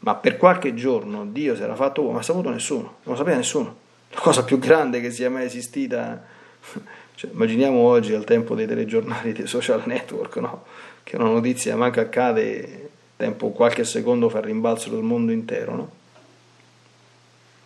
ma 0.00 0.16
per 0.16 0.36
qualche 0.36 0.74
giorno 0.74 1.24
Dio 1.24 1.54
si 1.54 1.62
era 1.62 1.76
fatto 1.76 2.00
uomo, 2.00 2.14
ma 2.14 2.18
ha 2.18 2.24
saputo 2.24 2.50
nessuno, 2.50 2.82
non 2.82 3.14
lo 3.14 3.16
sapeva 3.16 3.36
nessuno 3.36 3.86
la 4.10 4.20
cosa 4.20 4.44
più 4.44 4.58
grande 4.58 5.00
che 5.00 5.10
sia 5.10 5.30
mai 5.30 5.44
esistita. 5.44 6.24
Cioè, 7.14 7.30
immaginiamo 7.32 7.78
oggi 7.78 8.14
al 8.14 8.24
tempo 8.24 8.54
dei 8.54 8.66
telegiornali, 8.66 9.32
dei 9.32 9.46
social 9.46 9.82
network, 9.86 10.36
no? 10.36 10.64
che 11.02 11.16
una 11.16 11.28
notizia 11.28 11.76
manca 11.76 12.02
accade, 12.02 12.90
tempo 13.16 13.50
qualche 13.50 13.84
secondo 13.84 14.28
fa 14.28 14.40
rimbalzo 14.40 14.90
del 14.90 15.02
mondo 15.02 15.32
intero. 15.32 15.74
No? 15.74 15.90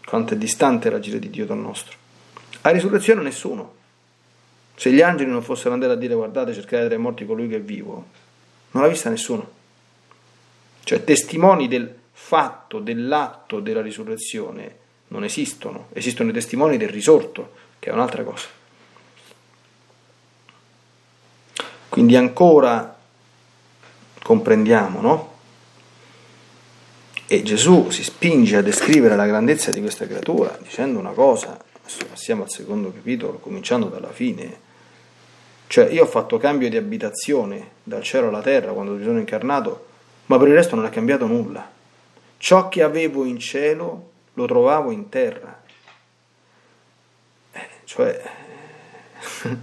Quanto 0.05 0.35
è 0.35 0.37
distante 0.37 0.91
l'agire 0.91 1.19
di 1.19 1.31
Dio 1.31 1.45
dal 1.45 1.59
nostro. 1.59 1.97
A 2.63 2.71
risurrezione 2.71 3.23
nessuno. 3.23 3.81
Se 4.75 4.91
gli 4.91 5.03
angeli 5.03 5.31
non 5.31 5.43
fossero 5.43 5.75
andati 5.75 5.93
a 5.93 5.97
dire 5.97 6.15
guardate 6.15 6.55
cercate 6.55 6.87
tra 6.87 6.95
i 6.95 6.99
morti 6.99 7.27
colui 7.27 7.49
che 7.49 7.57
è 7.57 7.61
vivo, 7.61 8.07
non 8.71 8.83
l'ha 8.83 8.89
vista 8.89 9.11
nessuno. 9.11 9.51
Cioè 10.83 11.05
testimoni 11.05 11.69
del 11.69 11.95
fatto, 12.11 12.81
dell'atto 12.81 13.61
della 13.61 13.83
risurrezione 13.83 14.81
non 15.13 15.25
esistono, 15.25 15.89
esistono 15.93 16.31
i 16.31 16.33
testimoni 16.33 16.79
del 16.79 16.89
risorto, 16.89 17.53
che 17.79 17.91
è 17.91 17.93
un'altra 17.93 18.25
cosa. 18.25 18.49
Quindi 21.91 22.17
ancora 22.17 22.99
comprendiamo, 24.23 25.01
no? 25.03 25.33
E 27.27 27.43
Gesù 27.43 27.91
si 27.91 28.03
spinge 28.03 28.57
a 28.57 28.63
descrivere 28.63 29.15
la 29.15 29.27
grandezza 29.27 29.71
di 29.71 29.81
questa 29.81 30.07
creatura 30.07 30.59
dicendo 30.63 30.99
una 30.99 31.13
cosa, 31.13 31.63
adesso 31.83 32.07
passiamo 32.07 32.45
al 32.45 32.51
secondo 32.51 32.91
capitolo, 32.91 33.39
cominciando 33.39 33.89
dalla 33.89 34.13
fine. 34.13 34.71
Cioè 35.67 35.91
io 35.91 36.05
ho 36.05 36.07
fatto 36.07 36.39
cambio 36.39 36.71
di 36.71 36.79
abitazione 36.79 37.73
dal 37.83 38.03
cielo 38.03 38.29
alla 38.29 38.43
terra 38.43 38.73
quando 38.73 38.93
mi 38.93 39.05
sono 39.05 39.19
incarnato, 39.19 39.87
ma 40.27 40.39
per 40.39 40.49
il 40.49 40.55
resto 40.55 40.75
non 40.75 40.87
è 40.87 40.91
cambiato 40.91 41.27
nulla. 41.27 41.71
Ciò 42.39 42.71
che 42.71 42.83
avevo 42.83 43.25
in 43.25 43.39
cielo 43.39 44.12
lo 44.35 44.47
trovavo 44.47 44.91
in 44.91 45.09
terra. 45.09 45.61
Eh, 47.53 47.69
cioè, 47.85 48.23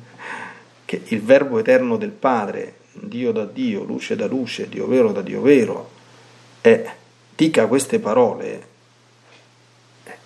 che 0.85 1.01
il 1.05 1.21
verbo 1.21 1.59
eterno 1.59 1.97
del 1.97 2.11
Padre, 2.11 2.77
Dio 2.93 3.31
da 3.31 3.45
Dio, 3.45 3.83
luce 3.83 4.15
da 4.15 4.27
luce, 4.27 4.69
Dio 4.69 4.87
vero 4.87 5.11
da 5.11 5.21
Dio 5.21 5.41
vero, 5.41 5.91
eh, 6.61 6.89
dica 7.35 7.67
queste 7.67 7.99
parole, 7.99 8.67
eh, 10.03 10.17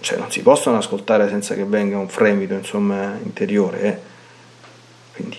cioè 0.00 0.18
non 0.18 0.30
si 0.30 0.42
possono 0.42 0.78
ascoltare 0.78 1.28
senza 1.28 1.54
che 1.54 1.64
venga 1.64 1.98
un 1.98 2.08
fremito 2.08 2.54
insomma, 2.54 3.18
interiore. 3.22 3.80
Eh. 3.82 4.14
Quindi, 5.14 5.38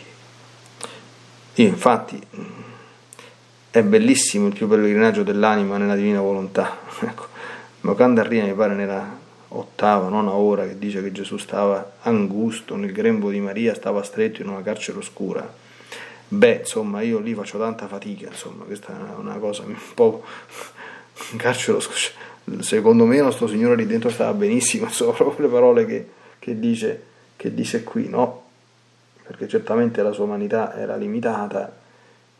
io 1.55 1.67
infatti 1.67 2.21
è 3.77 3.83
bellissimo 3.83 4.47
il 4.47 4.53
più 4.53 4.67
pellegrinaggio 4.67 5.23
dell'anima 5.23 5.77
nella 5.77 5.95
divina 5.95 6.21
volontà. 6.21 6.77
Ecco, 6.99 7.27
arriva, 8.19 8.45
mi 8.45 8.53
pare, 8.53 8.73
nella 8.73 9.17
ottava, 9.49 10.09
nona 10.09 10.31
ora, 10.31 10.65
che 10.65 10.77
dice 10.77 11.01
che 11.01 11.11
Gesù 11.11 11.37
stava 11.37 11.93
angusto 12.01 12.75
nel 12.75 12.91
grembo 12.91 13.29
di 13.29 13.39
Maria, 13.39 13.73
stava 13.73 14.03
stretto 14.03 14.41
in 14.41 14.49
una 14.49 14.61
carcere 14.61 14.97
oscura. 14.97 15.47
Beh, 16.29 16.59
insomma, 16.61 17.01
io 17.01 17.19
lì 17.19 17.33
faccio 17.33 17.57
tanta 17.57 17.87
fatica, 17.87 18.27
insomma, 18.27 18.65
questa 18.65 18.93
è 18.93 19.19
una 19.19 19.35
cosa 19.35 19.63
un 19.63 19.75
po' 19.93 20.23
carcere 21.37 21.77
oscura. 21.77 22.61
Secondo 22.61 23.05
me 23.05 23.17
il 23.17 23.23
nostro 23.23 23.47
Signore 23.47 23.75
lì 23.75 23.85
dentro 23.85 24.09
stava 24.09 24.33
benissimo, 24.33 24.85
insomma, 24.85 25.13
proprio 25.13 25.47
le 25.47 25.53
parole 25.53 25.85
che, 25.85 26.09
che, 26.39 26.59
dice, 26.59 27.03
che 27.35 27.53
dice 27.53 27.83
qui, 27.83 28.09
no? 28.09 28.43
Perché 29.23 29.47
certamente 29.47 30.01
la 30.01 30.11
sua 30.11 30.25
umanità 30.25 30.75
era 30.75 30.95
limitata 30.95 31.85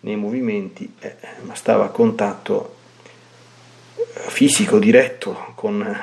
nei 0.02 0.16
movimenti, 0.16 0.94
eh, 1.00 1.16
ma 1.42 1.56
stava 1.56 1.86
a 1.86 1.90
contatto 1.90 2.76
fisico 4.28 4.80
diretto 4.80 5.54
con, 5.56 5.98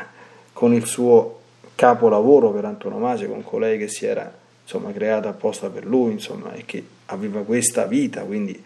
con 0.53 0.73
il 0.75 0.87
suo 0.87 1.41
capolavoro 1.75 2.51
per 2.51 2.65
antonomasia, 2.65 3.29
con 3.29 3.43
colei 3.43 3.79
che 3.79 3.89
si 3.89 4.07
era 4.07 4.33
insomma, 4.63 4.93
creata 4.93 5.29
apposta 5.29 5.69
per 5.69 5.85
lui 5.85 6.13
insomma, 6.13 6.53
e 6.53 6.65
che 6.65 6.85
aveva 7.07 7.43
questa 7.43 7.85
vita. 7.87 8.23
Quindi... 8.23 8.63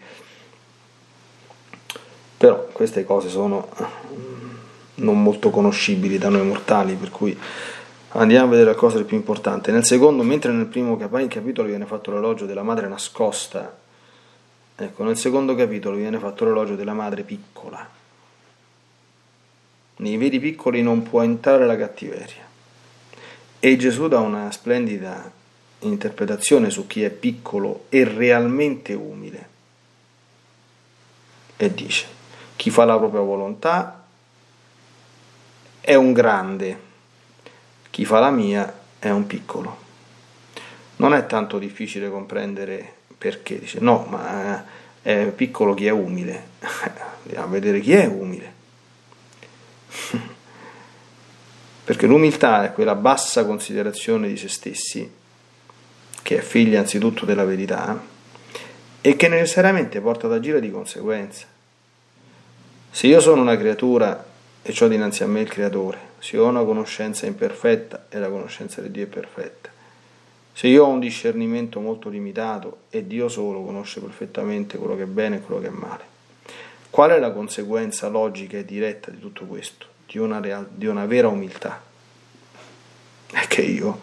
Però 2.37 2.67
queste 2.71 3.03
cose 3.03 3.27
sono 3.27 3.67
non 4.95 5.21
molto 5.21 5.49
conoscibili 5.49 6.17
da 6.17 6.29
noi 6.29 6.45
mortali, 6.45 6.93
per 6.95 7.09
cui 7.09 7.37
andiamo 8.09 8.45
a 8.45 8.49
vedere 8.49 8.69
la 8.69 8.75
cosa 8.77 9.03
più 9.03 9.17
importante. 9.17 9.71
Nel 9.71 9.85
secondo, 9.85 10.23
mentre 10.23 10.51
nel 10.53 10.67
primo 10.67 10.95
capitolo 10.97 11.67
viene 11.67 11.85
fatto 11.85 12.11
l'elogio 12.11 12.45
della 12.45 12.63
madre 12.63 12.87
nascosta, 12.87 13.77
ecco, 14.85 15.03
nel 15.03 15.17
secondo 15.17 15.55
capitolo 15.55 15.95
viene 15.95 16.19
fatto 16.19 16.45
l'elogio 16.45 16.75
della 16.75 16.93
madre 16.93 17.23
piccola 17.23 17.97
nei 19.99 20.17
veri 20.17 20.39
piccoli 20.39 20.81
non 20.81 21.03
può 21.03 21.21
entrare 21.23 21.65
la 21.65 21.75
cattiveria. 21.75 22.47
E 23.59 23.77
Gesù 23.77 24.07
dà 24.07 24.19
una 24.19 24.51
splendida 24.51 25.29
interpretazione 25.79 26.69
su 26.69 26.87
chi 26.87 27.03
è 27.03 27.09
piccolo 27.09 27.85
e 27.89 28.05
realmente 28.05 28.93
umile. 28.93 29.47
E 31.57 31.73
dice, 31.73 32.07
chi 32.55 32.69
fa 32.69 32.85
la 32.85 32.97
propria 32.97 33.21
volontà 33.21 34.05
è 35.81 35.95
un 35.95 36.13
grande, 36.13 36.79
chi 37.89 38.05
fa 38.05 38.19
la 38.19 38.31
mia 38.31 38.73
è 38.99 39.09
un 39.09 39.27
piccolo. 39.27 39.87
Non 40.97 41.13
è 41.13 41.25
tanto 41.25 41.59
difficile 41.59 42.09
comprendere 42.09 42.93
perché, 43.19 43.59
dice 43.59 43.79
no, 43.81 44.07
ma 44.09 44.65
è 45.01 45.31
piccolo 45.35 45.73
chi 45.73 45.85
è 45.87 45.91
umile. 45.91 46.47
Andiamo 47.23 47.45
a 47.45 47.49
vedere 47.49 47.81
chi 47.81 47.93
è 47.93 48.05
umile. 48.05 48.53
Perché 51.83 52.05
l'umiltà 52.05 52.65
è 52.65 52.71
quella 52.71 52.95
bassa 52.95 53.45
considerazione 53.45 54.27
di 54.27 54.37
se 54.37 54.47
stessi, 54.47 55.11
che 56.21 56.37
è 56.37 56.41
figlia 56.41 56.79
anzitutto 56.79 57.25
della 57.25 57.43
verità, 57.43 57.99
e 59.01 59.15
che 59.15 59.27
necessariamente 59.27 59.99
porta 59.99 60.27
ad 60.27 60.33
agire 60.33 60.61
di 60.61 60.69
conseguenza. 60.69 61.47
Se 62.91 63.07
io 63.07 63.19
sono 63.19 63.41
una 63.41 63.57
creatura 63.57 64.23
e 64.61 64.75
ho 64.79 64.87
dinanzi 64.87 65.23
a 65.23 65.27
me 65.27 65.41
il 65.41 65.49
creatore, 65.49 65.97
se 66.19 66.37
ho 66.37 66.47
una 66.47 66.63
conoscenza 66.63 67.25
imperfetta 67.25 68.05
e 68.09 68.19
la 68.19 68.29
conoscenza 68.29 68.81
di 68.81 68.91
Dio 68.91 69.05
è 69.05 69.07
perfetta, 69.07 69.71
se 70.59 70.67
io 70.67 70.83
ho 70.83 70.89
un 70.89 70.99
discernimento 70.99 71.79
molto 71.79 72.09
limitato 72.09 72.79
e 72.89 73.07
Dio 73.07 73.29
solo 73.29 73.63
conosce 73.63 74.01
perfettamente 74.01 74.77
quello 74.77 74.97
che 74.97 75.03
è 75.03 75.05
bene 75.05 75.37
e 75.37 75.39
quello 75.39 75.61
che 75.61 75.67
è 75.67 75.69
male, 75.69 76.03
Qual 76.89 77.11
è 77.11 77.17
la 77.17 77.31
conseguenza 77.31 78.09
logica 78.09 78.57
e 78.57 78.65
diretta 78.65 79.09
di 79.09 79.19
tutto 79.19 79.45
questo? 79.45 79.85
Di 80.05 80.17
una, 80.17 80.41
real, 80.41 80.67
di 80.69 80.85
una 80.85 81.05
vera 81.05 81.29
umiltà. 81.29 81.81
È 83.31 83.47
che 83.47 83.61
io, 83.61 84.01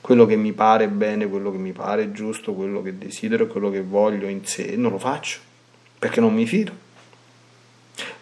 quello 0.00 0.24
che 0.24 0.36
mi 0.36 0.54
pare 0.54 0.88
bene, 0.88 1.28
quello 1.28 1.50
che 1.50 1.58
mi 1.58 1.72
pare 1.72 2.10
giusto, 2.10 2.54
quello 2.54 2.80
che 2.80 2.96
desidero, 2.96 3.46
quello 3.46 3.68
che 3.68 3.82
voglio 3.82 4.28
in 4.28 4.46
sé, 4.46 4.76
non 4.76 4.92
lo 4.92 4.98
faccio, 4.98 5.40
perché 5.98 6.20
non 6.20 6.32
mi 6.32 6.46
fido. 6.46 6.72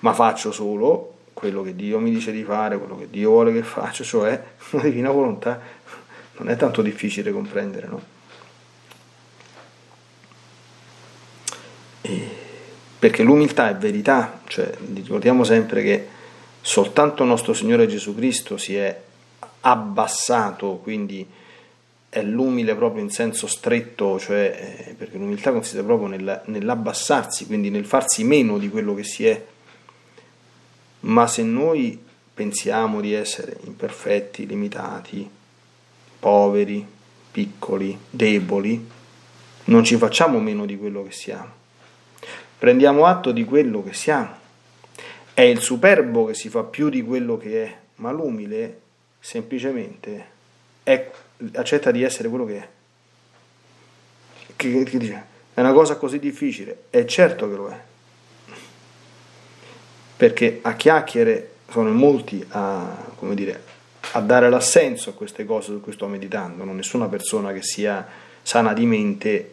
Ma 0.00 0.12
faccio 0.12 0.50
solo 0.50 1.18
quello 1.32 1.62
che 1.62 1.76
Dio 1.76 2.00
mi 2.00 2.10
dice 2.10 2.32
di 2.32 2.42
fare, 2.42 2.78
quello 2.78 2.98
che 2.98 3.08
Dio 3.08 3.30
vuole 3.30 3.52
che 3.52 3.62
faccia, 3.62 4.02
cioè 4.02 4.42
la 4.72 4.82
divina 4.82 5.12
volontà. 5.12 5.75
Non 6.38 6.50
è 6.50 6.56
tanto 6.56 6.82
difficile 6.82 7.32
comprendere, 7.32 7.86
no? 7.86 8.02
E 12.02 12.44
perché 12.98 13.22
l'umiltà 13.22 13.68
è 13.68 13.76
verità, 13.76 14.40
cioè 14.46 14.72
ricordiamo 14.94 15.44
sempre 15.44 15.82
che 15.82 16.08
soltanto 16.60 17.24
nostro 17.24 17.52
Signore 17.52 17.86
Gesù 17.86 18.14
Cristo 18.14 18.56
si 18.56 18.74
è 18.74 19.00
abbassato, 19.60 20.80
quindi 20.82 21.26
è 22.08 22.22
l'umile 22.22 22.74
proprio 22.74 23.02
in 23.02 23.10
senso 23.10 23.46
stretto, 23.46 24.18
cioè, 24.18 24.86
eh, 24.88 24.94
perché 24.94 25.18
l'umiltà 25.18 25.52
consiste 25.52 25.82
proprio 25.82 26.08
nel, 26.08 26.42
nell'abbassarsi, 26.46 27.46
quindi 27.46 27.68
nel 27.68 27.84
farsi 27.84 28.24
meno 28.24 28.58
di 28.58 28.70
quello 28.70 28.94
che 28.94 29.04
si 29.04 29.26
è. 29.26 29.44
Ma 31.00 31.26
se 31.26 31.42
noi 31.42 32.02
pensiamo 32.32 33.00
di 33.00 33.12
essere 33.12 33.58
imperfetti, 33.64 34.46
limitati, 34.46 35.30
poveri, 36.26 36.84
piccoli, 37.30 37.96
deboli, 38.10 38.84
non 39.64 39.84
ci 39.84 39.96
facciamo 39.96 40.40
meno 40.40 40.66
di 40.66 40.76
quello 40.76 41.04
che 41.04 41.12
siamo 41.12 41.56
prendiamo 42.58 43.06
atto 43.06 43.32
di 43.32 43.44
quello 43.44 43.82
che 43.82 43.92
siamo. 43.92 44.44
È 45.32 45.42
il 45.42 45.60
superbo 45.60 46.24
che 46.24 46.34
si 46.34 46.48
fa 46.48 46.62
più 46.62 46.88
di 46.88 47.02
quello 47.02 47.36
che 47.36 47.64
è, 47.64 47.76
ma 47.96 48.10
l'umile 48.10 48.80
semplicemente 49.20 50.26
è, 50.82 51.10
accetta 51.54 51.90
di 51.90 52.02
essere 52.02 52.28
quello 52.28 52.46
che 52.46 52.58
è. 52.58 52.68
Che, 54.56 54.82
che 54.84 54.98
dice? 54.98 55.34
È 55.52 55.60
una 55.60 55.72
cosa 55.72 55.96
così 55.96 56.18
difficile? 56.18 56.84
È 56.90 57.04
certo 57.04 57.48
che 57.48 57.56
lo 57.56 57.68
è. 57.68 57.78
Perché 60.16 60.60
a 60.62 60.74
chiacchiere 60.74 61.50
sono 61.68 61.92
molti 61.92 62.42
a, 62.48 62.96
dire, 63.34 63.62
a 64.16 64.20
dare 64.20 64.48
l'assenso 64.48 65.10
a 65.10 65.12
queste 65.12 65.44
cose 65.44 65.72
su 65.72 65.80
cui 65.82 65.92
sto 65.92 66.06
meditando. 66.06 66.64
Non 66.64 66.76
nessuna 66.76 67.06
persona 67.06 67.52
che 67.52 67.62
sia 67.62 68.06
sana 68.42 68.72
di 68.72 68.86
mente 68.86 69.52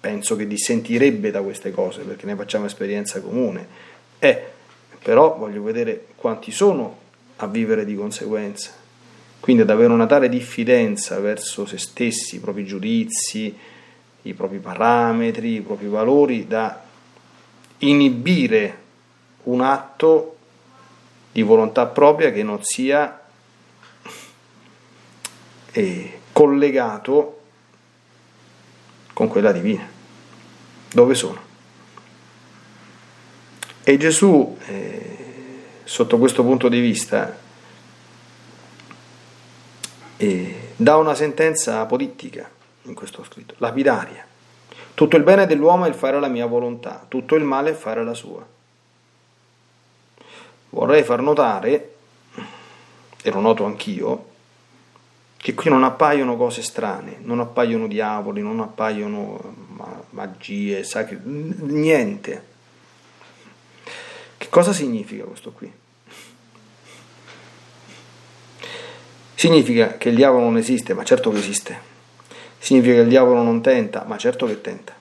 penso 0.00 0.34
che 0.34 0.46
dissentirebbe 0.46 1.30
da 1.30 1.42
queste 1.42 1.70
cose 1.70 2.02
perché 2.02 2.26
ne 2.26 2.34
facciamo 2.34 2.66
esperienza 2.66 3.20
comune. 3.20 3.66
Eh, 4.18 4.42
però 5.00 5.36
voglio 5.36 5.62
vedere 5.62 6.06
quanti 6.16 6.50
sono 6.50 6.98
a 7.36 7.46
vivere 7.46 7.84
di 7.84 7.94
conseguenza. 7.94 8.72
Quindi 9.38 9.62
ad 9.62 9.70
avere 9.70 9.92
una 9.92 10.06
tale 10.06 10.28
diffidenza 10.28 11.20
verso 11.20 11.64
se 11.64 11.78
stessi, 11.78 12.36
i 12.36 12.40
propri 12.40 12.64
giudizi, 12.64 13.56
i 14.22 14.34
propri 14.34 14.58
parametri, 14.58 15.54
i 15.54 15.60
propri 15.60 15.86
valori, 15.86 16.48
da 16.48 16.82
inibire 17.78 18.76
un 19.44 19.60
atto 19.60 20.36
di 21.30 21.42
volontà 21.42 21.86
propria 21.86 22.32
che 22.32 22.42
non 22.42 22.58
sia 22.62 23.22
eh, 25.78 26.20
collegato 26.32 27.40
con 29.12 29.28
quella 29.28 29.52
divina. 29.52 29.88
Dove 30.90 31.14
sono? 31.14 31.40
E 33.84 33.96
Gesù, 33.96 34.58
eh, 34.66 35.62
sotto 35.84 36.18
questo 36.18 36.42
punto 36.42 36.68
di 36.68 36.80
vista, 36.80 37.38
eh, 40.16 40.72
dà 40.74 40.96
una 40.96 41.14
sentenza 41.14 41.86
politica 41.86 42.50
in 42.82 42.94
questo 42.94 43.22
scritto, 43.22 43.54
lapidaria. 43.58 44.26
Tutto 44.94 45.16
il 45.16 45.22
bene 45.22 45.46
dell'uomo 45.46 45.84
è 45.84 45.88
il 45.88 45.94
fare 45.94 46.18
la 46.18 46.26
mia 46.26 46.46
volontà, 46.46 47.04
tutto 47.06 47.36
il 47.36 47.44
male 47.44 47.70
è 47.70 47.74
fare 47.74 48.02
la 48.02 48.14
sua. 48.14 48.44
Vorrei 50.70 51.04
far 51.04 51.20
notare, 51.20 51.94
e 53.22 53.30
lo 53.30 53.38
noto 53.38 53.64
anch'io, 53.64 54.27
che 55.48 55.54
qui 55.54 55.70
non 55.70 55.82
appaiono 55.82 56.36
cose 56.36 56.60
strane, 56.60 57.20
non 57.22 57.40
appaiono 57.40 57.88
diavoli, 57.88 58.42
non 58.42 58.60
appaiono 58.60 59.40
magie, 60.10 60.84
sacri, 60.84 61.18
niente. 61.24 62.44
Che 64.36 64.48
cosa 64.50 64.74
significa 64.74 65.24
questo 65.24 65.52
qui? 65.52 65.72
Significa 69.36 69.96
che 69.96 70.10
il 70.10 70.16
diavolo 70.16 70.44
non 70.44 70.58
esiste, 70.58 70.92
ma 70.92 71.02
certo 71.02 71.30
che 71.30 71.38
esiste. 71.38 71.80
Significa 72.58 72.96
che 72.96 73.00
il 73.00 73.08
diavolo 73.08 73.42
non 73.42 73.62
tenta, 73.62 74.04
ma 74.06 74.18
certo 74.18 74.44
che 74.44 74.60
tenta. 74.60 74.94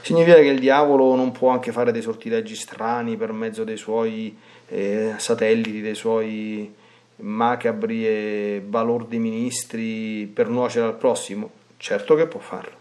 Significa 0.00 0.36
che 0.36 0.46
il 0.46 0.60
diavolo 0.60 1.14
non 1.14 1.30
può 1.30 1.50
anche 1.50 1.72
fare 1.72 1.92
dei 1.92 2.00
sortilegi 2.00 2.54
strani 2.54 3.18
per 3.18 3.32
mezzo 3.32 3.64
dei 3.64 3.76
suoi 3.76 4.34
eh, 4.66 5.12
satelliti, 5.18 5.82
dei 5.82 5.94
suoi 5.94 6.74
macabri 7.18 8.06
e 8.06 8.62
balordi 8.64 9.18
ministri 9.18 10.26
per 10.26 10.48
nuocere 10.48 10.86
al 10.86 10.96
prossimo? 10.96 11.50
Certo 11.76 12.14
che 12.14 12.26
può 12.26 12.40
farlo. 12.40 12.76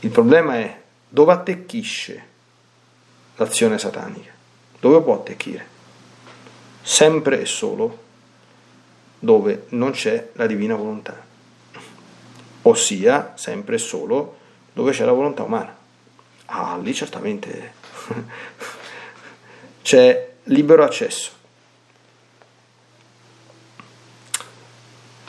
Il 0.00 0.10
problema 0.10 0.56
è 0.56 0.82
dove 1.08 1.32
attecchisce 1.32 2.26
l'azione 3.36 3.78
satanica? 3.78 4.32
Dove 4.78 5.00
può 5.02 5.14
attecchire? 5.14 5.74
Sempre 6.82 7.40
e 7.40 7.46
solo 7.46 8.04
dove 9.18 9.66
non 9.70 9.92
c'è 9.92 10.30
la 10.34 10.46
divina 10.46 10.76
volontà, 10.76 11.24
ossia 12.62 13.32
sempre 13.34 13.76
e 13.76 13.78
solo 13.78 14.36
dove 14.72 14.92
c'è 14.92 15.04
la 15.04 15.12
volontà 15.12 15.42
umana. 15.42 15.74
Ah, 16.46 16.78
lì 16.80 16.94
certamente 16.94 17.72
c'è 19.82 20.35
libero 20.46 20.84
accesso. 20.84 21.32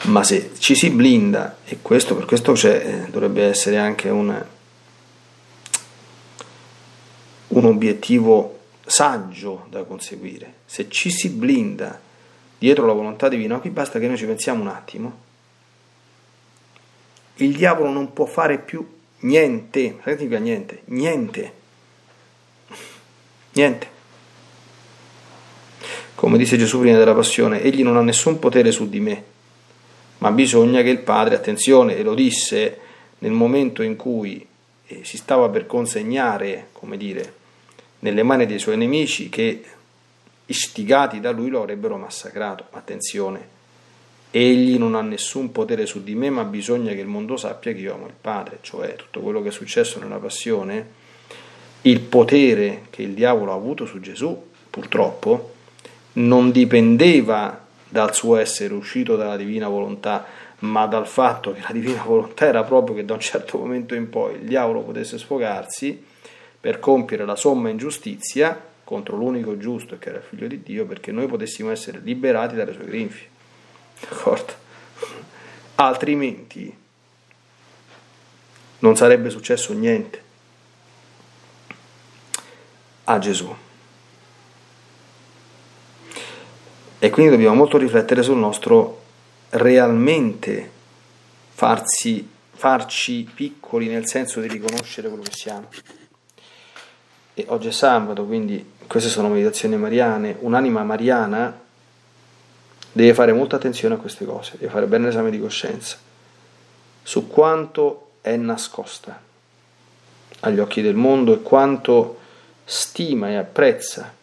Ma 0.03 0.23
se 0.23 0.51
ci 0.57 0.75
si 0.75 0.89
blinda, 0.89 1.57
e 1.65 1.79
questo 1.81 2.15
per 2.15 2.25
questo 2.25 2.53
c'è, 2.53 3.07
dovrebbe 3.09 3.43
essere 3.43 3.77
anche 3.77 4.09
un, 4.09 4.45
un 7.47 7.65
obiettivo 7.65 8.59
saggio 8.85 9.65
da 9.69 9.83
conseguire, 9.83 10.53
se 10.65 10.89
ci 10.89 11.09
si 11.09 11.29
blinda 11.29 11.99
dietro 12.57 12.85
la 12.85 12.93
volontà 12.93 13.27
divina, 13.27 13.59
qui 13.59 13.69
basta 13.69 13.99
che 13.99 14.07
noi 14.07 14.17
ci 14.17 14.25
pensiamo 14.25 14.61
un 14.61 14.69
attimo, 14.69 15.25
il 17.35 17.55
diavolo 17.55 17.89
non 17.89 18.13
può 18.13 18.25
fare 18.25 18.59
più 18.59 18.87
niente, 19.19 19.97
significa 20.03 20.37
niente, 20.37 20.81
niente, 20.85 21.53
niente. 23.51 23.95
Come 26.17 26.39
disse 26.39 26.57
Gesù 26.57 26.79
prima 26.79 26.97
della 26.97 27.13
passione, 27.13 27.61
egli 27.61 27.83
non 27.83 27.95
ha 27.95 28.01
nessun 28.01 28.39
potere 28.39 28.71
su 28.71 28.89
di 28.89 28.99
me, 28.99 29.23
ma 30.17 30.31
bisogna 30.31 30.81
che 30.81 30.89
il 30.89 30.97
Padre, 30.97 31.35
attenzione, 31.35 31.95
e 31.95 32.01
lo 32.01 32.15
disse 32.15 32.79
nel 33.19 33.33
momento 33.33 33.83
in 33.83 33.95
cui 33.95 34.43
eh, 34.87 35.01
si 35.03 35.15
stava 35.15 35.47
per 35.49 35.67
consegnare, 35.67 36.69
come 36.71 36.97
dire, 36.97 37.33
nelle 37.99 38.23
mani 38.23 38.47
dei 38.47 38.57
suoi 38.57 38.77
nemici 38.77 39.29
che 39.29 39.63
istigati 40.47 41.19
da 41.19 41.29
lui 41.29 41.49
lo 41.49 41.61
avrebbero 41.61 41.97
massacrato. 41.97 42.65
Attenzione, 42.71 43.47
egli 44.31 44.79
non 44.79 44.95
ha 44.95 45.01
nessun 45.01 45.51
potere 45.51 45.85
su 45.85 46.03
di 46.03 46.15
me, 46.15 46.31
ma 46.31 46.45
bisogna 46.45 46.93
che 46.93 46.99
il 46.99 47.05
mondo 47.05 47.37
sappia 47.37 47.73
che 47.73 47.79
io 47.79 47.93
amo 47.93 48.07
il 48.07 48.15
Padre, 48.19 48.57
cioè 48.61 48.95
tutto 48.95 49.19
quello 49.19 49.43
che 49.43 49.49
è 49.49 49.51
successo 49.51 49.99
nella 49.99 50.17
passione, 50.17 50.83
il 51.83 51.99
potere 51.99 52.87
che 52.89 53.03
il 53.03 53.13
diavolo 53.13 53.51
ha 53.51 53.55
avuto 53.55 53.85
su 53.85 53.99
Gesù, 53.99 54.35
purtroppo, 54.71 55.51
non 56.17 56.51
dipendeva 56.51 57.65
dal 57.89 58.13
suo 58.13 58.37
essere 58.37 58.73
uscito 58.73 59.15
dalla 59.15 59.37
divina 59.37 59.67
volontà, 59.67 60.25
ma 60.59 60.85
dal 60.87 61.07
fatto 61.07 61.53
che 61.53 61.61
la 61.61 61.71
divina 61.71 62.03
volontà 62.03 62.45
era 62.45 62.63
proprio 62.63 62.95
che 62.95 63.05
da 63.05 63.13
un 63.13 63.19
certo 63.19 63.57
momento 63.57 63.95
in 63.95 64.09
poi 64.09 64.35
il 64.35 64.47
diavolo 64.47 64.81
potesse 64.81 65.17
sfogarsi 65.17 66.03
per 66.59 66.79
compiere 66.79 67.25
la 67.25 67.35
somma 67.35 67.69
ingiustizia 67.69 68.59
contro 68.83 69.15
l'unico 69.15 69.57
giusto 69.57 69.97
che 69.99 70.09
era 70.09 70.17
il 70.17 70.23
figlio 70.23 70.47
di 70.47 70.63
Dio, 70.63 70.85
perché 70.85 71.11
noi 71.11 71.27
potessimo 71.27 71.71
essere 71.71 71.99
liberati 71.99 72.55
dalle 72.55 72.73
sue 72.73 72.85
grinfie. 72.85 73.27
D'accordo? 73.99 74.53
Altrimenti 75.75 76.75
non 78.79 78.95
sarebbe 78.95 79.29
successo 79.29 79.73
niente 79.73 80.21
a 83.05 83.19
Gesù. 83.19 83.55
E 86.99 87.09
quindi 87.09 87.31
dobbiamo 87.31 87.55
molto 87.55 87.77
riflettere 87.77 88.23
sul 88.23 88.37
nostro 88.37 89.01
realmente 89.49 90.71
farsi, 91.53 92.27
farci 92.51 93.29
piccoli 93.33 93.87
nel 93.87 94.07
senso 94.07 94.41
di 94.41 94.47
riconoscere 94.47 95.07
quello 95.07 95.23
che 95.23 95.31
siamo. 95.31 95.67
E 97.33 97.45
oggi 97.49 97.67
è 97.67 97.71
sabato, 97.71 98.25
quindi 98.25 98.73
queste 98.87 99.09
sono 99.09 99.29
meditazioni 99.29 99.77
mariane. 99.77 100.37
Un'anima 100.39 100.83
mariana 100.83 101.59
deve 102.91 103.13
fare 103.13 103.31
molta 103.31 103.57
attenzione 103.57 103.93
a 103.93 103.97
queste 103.99 104.25
cose, 104.25 104.53
deve 104.57 104.71
fare 104.71 104.87
bene 104.87 105.05
l'esame 105.05 105.29
di 105.29 105.39
coscienza 105.39 105.97
su 107.03 107.27
quanto 107.27 108.09
è 108.19 108.35
nascosta 108.35 109.21
agli 110.41 110.59
occhi 110.59 110.81
del 110.81 110.95
mondo 110.95 111.33
e 111.33 111.41
quanto 111.41 112.19
stima 112.65 113.29
e 113.29 113.35
apprezza 113.35 114.13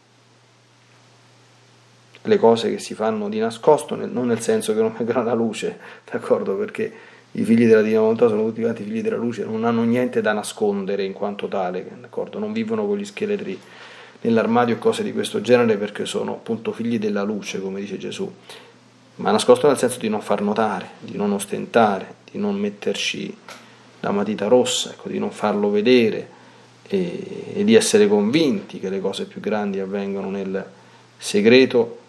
le 2.27 2.39
cose 2.39 2.71
che 2.71 2.79
si 2.79 2.95
fanno 2.95 3.29
di 3.29 3.39
nascosto, 3.39 3.95
non 3.95 4.27
nel 4.27 4.41
senso 4.41 4.75
che 4.75 4.81
non 4.81 4.95
vengono 4.97 5.21
alla 5.21 5.35
luce, 5.35 5.79
d'accordo? 6.11 6.57
Perché 6.57 6.93
i 7.33 7.45
figli 7.45 7.67
della 7.67 7.83
Divina 7.83 8.01
Volontà 8.01 8.29
sono 8.29 8.45
tutti 8.47 8.63
quanti 8.63 8.85
figli 8.85 9.03
della 9.03 9.17
luce, 9.17 9.45
non 9.45 9.65
hanno 9.65 9.83
niente 9.83 10.21
da 10.21 10.33
nascondere 10.33 11.05
in 11.05 11.13
quanto 11.13 11.49
tale, 11.49 11.87
d'accordo? 12.01 12.39
Non 12.39 12.53
vivono 12.53 12.87
con 12.87 12.97
gli 12.97 13.05
scheletri 13.05 13.59
nell'armadio 14.23 14.77
e 14.77 14.79
cose 14.79 15.03
di 15.03 15.13
questo 15.13 15.41
genere 15.41 15.77
perché 15.77 16.07
sono 16.07 16.33
appunto 16.33 16.73
figli 16.73 16.99
della 16.99 17.23
luce, 17.23 17.61
come 17.61 17.81
dice 17.81 17.99
Gesù, 17.99 18.31
ma 19.17 19.31
nascosto 19.31 19.67
nel 19.67 19.77
senso 19.77 19.99
di 19.99 20.09
non 20.09 20.23
far 20.23 20.41
notare, 20.41 20.91
di 21.01 21.17
non 21.17 21.33
ostentare, 21.33 22.15
di 22.31 22.39
non 22.39 22.57
metterci 22.57 23.37
la 24.01 24.11
matita 24.11 24.47
rossa, 24.47 24.91
ecco, 24.91 25.09
di 25.09 25.19
non 25.19 25.31
farlo 25.31 25.71
vedere 25.71 26.29
e, 26.87 27.53
e 27.55 27.65
di 27.65 27.75
essere 27.75 28.09
convinti 28.09 28.79
che 28.79 28.89
le 28.89 29.01
cose 29.01 29.27
più 29.27 29.41
grandi 29.41 29.81
avvengono 29.81 30.31
nel 30.31 30.65
segreto 31.19 32.03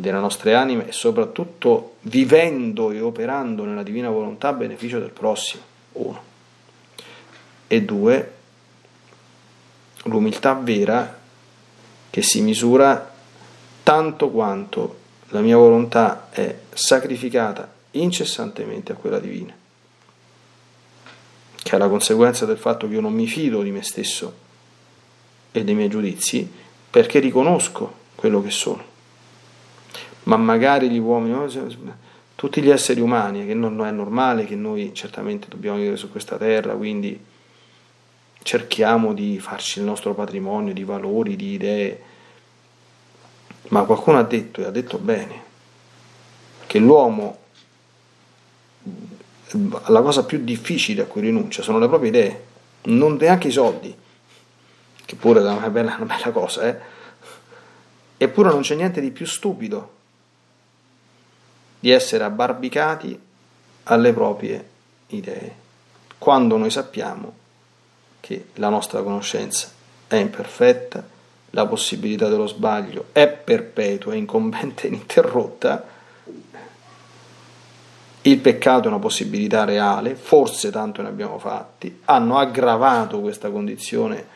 delle 0.00 0.18
nostre 0.18 0.54
anime 0.54 0.88
e 0.88 0.92
soprattutto 0.92 1.96
vivendo 2.02 2.90
e 2.90 3.00
operando 3.00 3.64
nella 3.64 3.82
divina 3.82 4.10
volontà 4.10 4.48
a 4.48 4.52
beneficio 4.52 4.98
del 4.98 5.10
prossimo, 5.10 5.62
uno. 5.92 6.22
E 7.66 7.82
due, 7.82 8.32
l'umiltà 10.04 10.54
vera 10.54 11.18
che 12.10 12.22
si 12.22 12.40
misura 12.40 13.14
tanto 13.82 14.30
quanto 14.30 14.98
la 15.28 15.40
mia 15.40 15.56
volontà 15.56 16.28
è 16.30 16.54
sacrificata 16.72 17.72
incessantemente 17.92 18.92
a 18.92 18.96
quella 18.96 19.18
divina, 19.18 19.54
che 21.62 21.74
è 21.74 21.78
la 21.78 21.88
conseguenza 21.88 22.46
del 22.46 22.58
fatto 22.58 22.86
che 22.86 22.94
io 22.94 23.00
non 23.00 23.12
mi 23.12 23.26
fido 23.26 23.62
di 23.62 23.70
me 23.70 23.82
stesso 23.82 24.44
e 25.52 25.64
dei 25.64 25.74
miei 25.74 25.88
giudizi 25.88 26.48
perché 26.88 27.18
riconosco 27.18 28.04
quello 28.14 28.42
che 28.42 28.50
sono. 28.50 28.94
Ma 30.26 30.36
magari 30.36 30.90
gli 30.90 30.98
uomini, 30.98 31.34
tutti 32.34 32.60
gli 32.60 32.70
esseri 32.70 33.00
umani, 33.00 33.46
che 33.46 33.54
non 33.54 33.84
è 33.84 33.90
normale 33.90 34.44
che 34.44 34.56
noi 34.56 34.92
certamente 34.92 35.46
dobbiamo 35.48 35.78
vivere 35.78 35.96
su 35.96 36.10
questa 36.10 36.36
terra, 36.36 36.74
quindi 36.74 37.18
cerchiamo 38.42 39.14
di 39.14 39.38
farci 39.38 39.78
il 39.78 39.84
nostro 39.84 40.14
patrimonio 40.14 40.72
di 40.72 40.84
valori, 40.84 41.36
di 41.36 41.52
idee, 41.52 42.02
ma 43.68 43.84
qualcuno 43.84 44.18
ha 44.18 44.22
detto, 44.24 44.60
e 44.60 44.64
ha 44.64 44.70
detto 44.70 44.98
bene, 44.98 45.42
che 46.66 46.78
l'uomo, 46.78 47.38
la 49.86 50.02
cosa 50.02 50.24
più 50.24 50.42
difficile 50.44 51.02
a 51.02 51.06
cui 51.06 51.20
rinuncia 51.22 51.62
sono 51.62 51.78
le 51.78 51.88
proprie 51.88 52.10
idee, 52.10 52.44
non 52.82 53.16
neanche 53.18 53.48
i 53.48 53.52
soldi, 53.52 53.96
che 55.04 55.14
pure 55.16 55.40
è 55.40 55.42
una 55.44 55.70
bella, 55.70 55.96
una 55.96 56.04
bella 56.04 56.30
cosa, 56.32 56.68
eh? 56.68 56.78
eppure 58.16 58.50
non 58.50 58.62
c'è 58.62 58.74
niente 58.74 59.00
di 59.00 59.10
più 59.12 59.24
stupido 59.24 59.94
di 61.86 61.92
essere 61.92 62.24
abbarbicati 62.24 63.16
alle 63.84 64.12
proprie 64.12 64.68
idee, 65.06 65.54
quando 66.18 66.56
noi 66.56 66.68
sappiamo 66.68 67.32
che 68.18 68.46
la 68.54 68.70
nostra 68.70 69.02
conoscenza 69.02 69.68
è 70.08 70.16
imperfetta, 70.16 71.06
la 71.50 71.64
possibilità 71.66 72.28
dello 72.28 72.48
sbaglio 72.48 73.10
è 73.12 73.28
perpetua, 73.28 74.16
incombente 74.16 74.86
e 74.86 74.88
ininterrotta, 74.88 75.84
il 78.22 78.38
peccato 78.38 78.86
è 78.86 78.88
una 78.88 78.98
possibilità 78.98 79.62
reale, 79.62 80.16
forse 80.16 80.72
tanto 80.72 81.02
ne 81.02 81.08
abbiamo 81.08 81.38
fatti, 81.38 82.00
hanno 82.06 82.36
aggravato 82.36 83.20
questa 83.20 83.48
condizione 83.50 84.26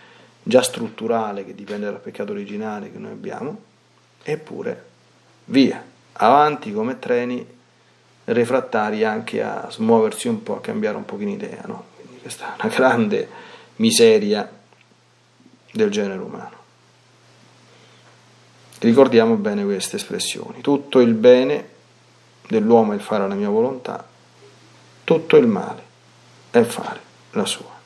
già 0.45 0.63
strutturale 0.63 1.45
che 1.45 1.57
dipende 1.57 1.87
dal 1.87 1.99
peccato 1.99 2.31
originale 2.31 2.93
che 2.93 2.99
noi 2.99 3.11
abbiamo, 3.11 3.59
eppure 4.23 4.85
via, 5.47 5.90
avanti 6.15 6.73
come 6.73 6.99
treni 6.99 7.47
refrattari 8.25 9.05
anche 9.05 9.43
a 9.43 9.69
smuoversi 9.71 10.29
un 10.29 10.43
po', 10.43 10.57
a 10.57 10.61
cambiare 10.61 10.97
un 10.97 11.05
pochino 11.05 11.31
idea. 11.31 11.63
No? 11.67 11.85
Quindi 11.97 12.21
questa 12.21 12.57
è 12.57 12.63
una 12.63 12.75
grande 12.75 13.29
miseria 13.77 14.51
del 15.73 15.91
genere 15.91 16.21
umano. 16.21 16.59
Ricordiamo 18.79 19.35
bene 19.35 19.65
queste 19.65 19.97
espressioni. 19.97 20.61
Tutto 20.61 21.01
il 21.01 21.15
bene 21.15 21.69
dell'uomo 22.49 22.93
è 22.93 22.95
il 22.95 23.01
fare 23.01 23.29
la 23.29 23.35
mia 23.35 23.49
volontà, 23.49 24.07
tutto 25.05 25.37
il 25.37 25.47
male 25.47 25.83
è 26.51 26.63
fare 26.63 27.01
la 27.33 27.45
sua. 27.45 27.80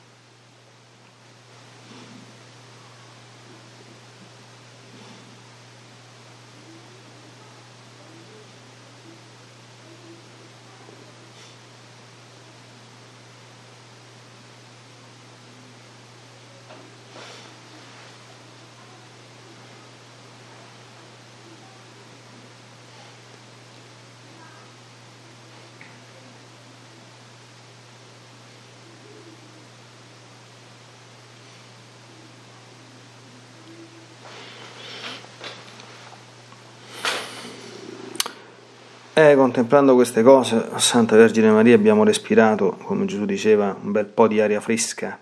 E 39.17 39.33
contemplando 39.35 39.93
queste 39.93 40.21
cose, 40.23 40.71
Santa 40.75 41.15
Vergine 41.15 41.49
Maria, 41.49 41.73
abbiamo 41.73 42.03
respirato, 42.03 42.71
come 42.83 43.05
Gesù 43.05 43.23
diceva, 43.23 43.73
un 43.81 43.93
bel 43.93 44.07
po' 44.07 44.27
di 44.27 44.41
aria 44.41 44.59
fresca, 44.59 45.17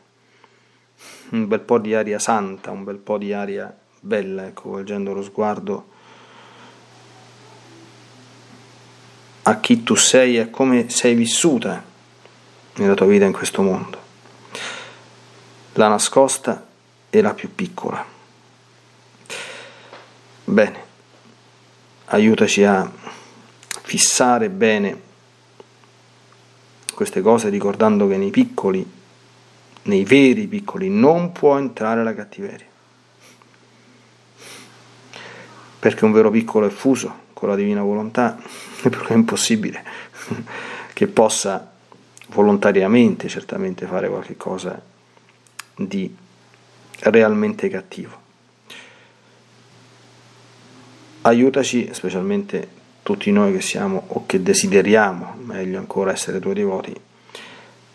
un 1.30 1.48
bel 1.48 1.60
po' 1.60 1.78
di 1.78 1.94
aria 1.94 2.18
santa, 2.18 2.72
un 2.72 2.84
bel 2.84 2.96
po' 2.98 3.20
di 3.20 3.34
aria 3.34 3.72
bella, 4.00 4.48
ecco, 4.48 4.70
volgendo 4.72 5.14
lo 5.14 5.22
sguardo 5.22 5.90
a 9.44 9.60
chi 9.60 9.84
tu 9.84 9.94
sei 9.94 10.40
e 10.40 10.50
come 10.50 10.90
sei 10.90 11.14
vissuta 11.14 11.84
nella 12.78 12.96
tua 12.96 13.06
vita 13.06 13.26
in 13.26 13.32
questo 13.32 13.62
mondo. 13.62 14.02
La 15.74 15.88
nascosta 15.88 16.66
e 17.12 17.22
la 17.22 17.36
più 17.36 17.54
piccola. 17.54 18.04
Bene, 20.46 20.84
aiutaci 22.06 22.64
a 22.64 23.22
fissare 23.84 24.50
bene 24.50 25.12
queste 26.94 27.22
cose 27.22 27.50
ricordando 27.50 28.08
che 28.08 28.18
nei 28.18 28.32
piccoli, 28.32 28.90
nei 29.84 30.06
veri 30.06 30.48
piccoli, 30.48 30.90
non 30.90 31.32
può 31.32 31.58
entrare 31.58 32.04
la 32.04 32.14
cattiveria. 32.16 32.68
Perché 35.80 36.06
un 36.06 36.14
vero 36.14 36.32
piccolo 36.32 36.66
è 36.68 36.70
fuso 36.70 37.22
con 37.34 37.50
la 37.50 37.56
divina 37.56 37.82
volontà, 37.82 38.38
è 39.08 39.14
impossibile 39.14 39.84
che 40.94 41.08
possa 41.08 41.72
volontariamente 42.30 43.28
certamente 43.28 43.86
fare 43.86 44.08
qualche 44.08 44.38
cosa 44.38 44.82
di 45.76 46.16
realmente 47.00 47.68
cattivo. 47.68 48.22
Aiutaci 51.24 51.90
specialmente 51.94 52.82
tutti 53.04 53.32
noi 53.32 53.54
che 53.54 53.62
siamo 53.62 54.06
o 54.08 54.26
che 54.26 54.42
desideriamo, 54.42 55.36
meglio 55.44 55.78
ancora, 55.78 56.12
essere 56.12 56.40
tuoi 56.40 56.56
devoti, 56.56 56.96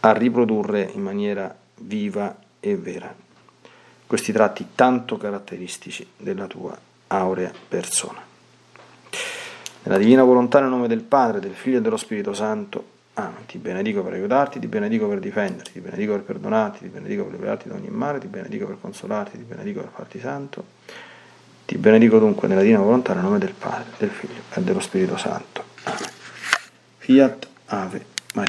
a 0.00 0.12
riprodurre 0.12 0.90
in 0.94 1.02
maniera 1.02 1.54
viva 1.80 2.36
e 2.60 2.76
vera 2.76 3.26
questi 4.08 4.32
tratti 4.32 4.68
tanto 4.74 5.18
caratteristici 5.18 6.06
della 6.16 6.46
tua 6.46 6.76
aurea 7.08 7.52
persona. 7.68 8.24
Nella 9.82 9.98
divina 9.98 10.24
volontà, 10.24 10.60
nel 10.60 10.70
nome 10.70 10.88
del 10.88 11.02
Padre, 11.02 11.40
del 11.40 11.52
Figlio 11.52 11.78
e 11.78 11.80
dello 11.82 11.98
Spirito 11.98 12.32
Santo, 12.32 12.96
Amen. 13.18 13.46
Ti 13.46 13.58
benedico 13.58 14.04
per 14.04 14.12
aiutarti, 14.12 14.60
ti 14.60 14.68
benedico 14.68 15.08
per 15.08 15.18
difenderti, 15.18 15.72
ti 15.72 15.80
benedico 15.80 16.12
per 16.12 16.22
perdonarti, 16.22 16.78
ti 16.78 16.86
benedico 16.86 17.24
per 17.24 17.32
liberarti 17.32 17.68
da 17.68 17.74
ogni 17.74 17.90
male, 17.90 18.20
ti 18.20 18.28
benedico 18.28 18.66
per 18.66 18.78
consolarti, 18.80 19.36
ti 19.36 19.42
benedico 19.42 19.80
per 19.80 19.90
farti 19.92 20.20
santo. 20.20 20.64
Ti 21.68 21.76
benedico 21.76 22.18
dunque 22.18 22.48
nella 22.48 22.62
divina 22.62 22.78
volontà 22.78 23.12
nel 23.12 23.24
nome 23.24 23.36
del 23.36 23.52
Padre, 23.52 23.90
del 23.98 24.08
Figlio 24.08 24.40
e 24.54 24.62
dello 24.62 24.80
Spirito 24.80 25.18
Santo. 25.18 25.64
Amen. 25.82 26.08
Fiat 26.96 27.46
Ave. 27.66 28.06